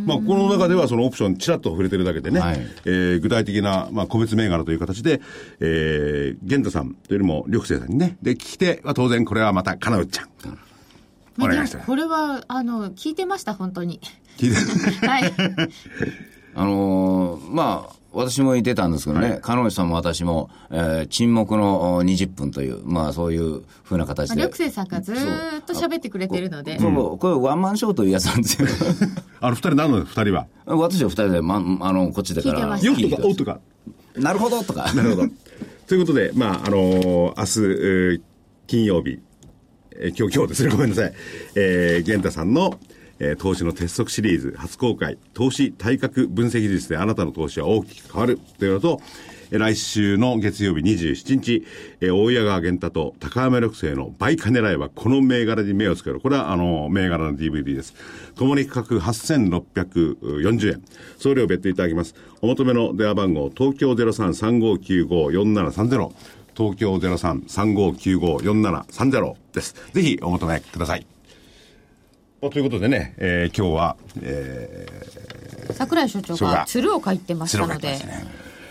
[0.06, 5.20] まあ、この中ではそのオプションちらっと触れてるだけでね、はいえー具体的な、まあ、個別銘柄という形で、
[5.60, 10.28] えー、玄太さんというよりも、緑星さんにね、で、聞き手は当然これはまた、金内ちゃん。
[11.40, 11.82] お願いしたい。
[11.82, 14.00] これは、あの、聞いてました、本当に。
[14.36, 15.06] 聞いて。
[15.06, 15.32] はい。
[16.54, 24.36] あのーまあ、私も言ってたんですけどね、彼女さんも私も、えー沈黙のお20分という、まあそういうふうな形で。
[24.36, 26.78] 緑星さんがずーっと喋ってくれてるので。
[26.78, 28.68] そうこれワンマンショーというやつなんですよ。
[29.40, 30.46] あの、二人何の二人は？
[30.66, 32.78] 私は二人で、ま、あの、こっちでから。
[32.78, 33.60] よくとか、おうとか。
[34.16, 34.92] なるほどとか。
[34.94, 35.28] なるほど。
[35.86, 38.20] ということで、まあ、あのー明日、えー
[38.66, 39.18] 金曜日、
[39.96, 41.12] えー今日、今日ですね、ごめんなさい。
[41.56, 42.78] えー、玄太さんの、
[43.18, 49.00] えー投資の鉄則シリーズ初公開、投資対角分析術であなたの投資は大きく変わるというのと、
[49.50, 51.64] えー来週の月曜日27日、
[52.00, 56.18] えー大谷川玄太と高山緑星の倍価狙いはこの銘柄に目をつける。
[56.20, 57.94] これはあの、銘柄の DVD です。
[58.34, 60.82] ともに価格8640円。
[61.18, 62.14] 送料別途いただきます。
[62.40, 66.10] お求めの電話番号、東京0335954730。
[66.56, 69.74] 東京0335954730です。
[69.92, 71.13] ぜひお求めください。
[72.44, 74.86] まあということでね、えー今日は、え
[75.72, 77.98] 桜井所長が鶴を書いてまー、したので。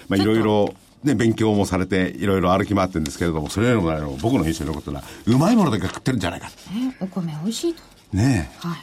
[0.09, 6.49] まあいろいろ、ね、勉強もされて、いろいろ歩き回ってるんですけれども、それよりもあの僕の印象に残ったのは、うまいものだけ食ってるんじゃないか。
[6.49, 7.81] ねお米美味しいと。
[8.15, 8.67] ねえ。
[8.67, 8.77] はい。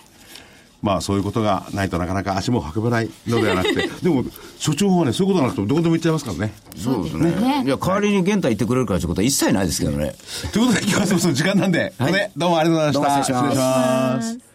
[0.82, 4.24] まあそういうことがないとなかなか足も運べないのではなくて、 でも
[4.58, 6.52] 所長はね、そういうことなくてもどこでも行っちゃいますからね。
[6.76, 7.62] そうですね。
[7.64, 10.14] いや、代わりに玄太言ってくれるからということは一切ないですけどね。
[10.52, 13.34] ということで今日はそろそろ時間なんで、ここでどうもありがとうございました。
[13.34, 14.49] どうも失礼します失礼します。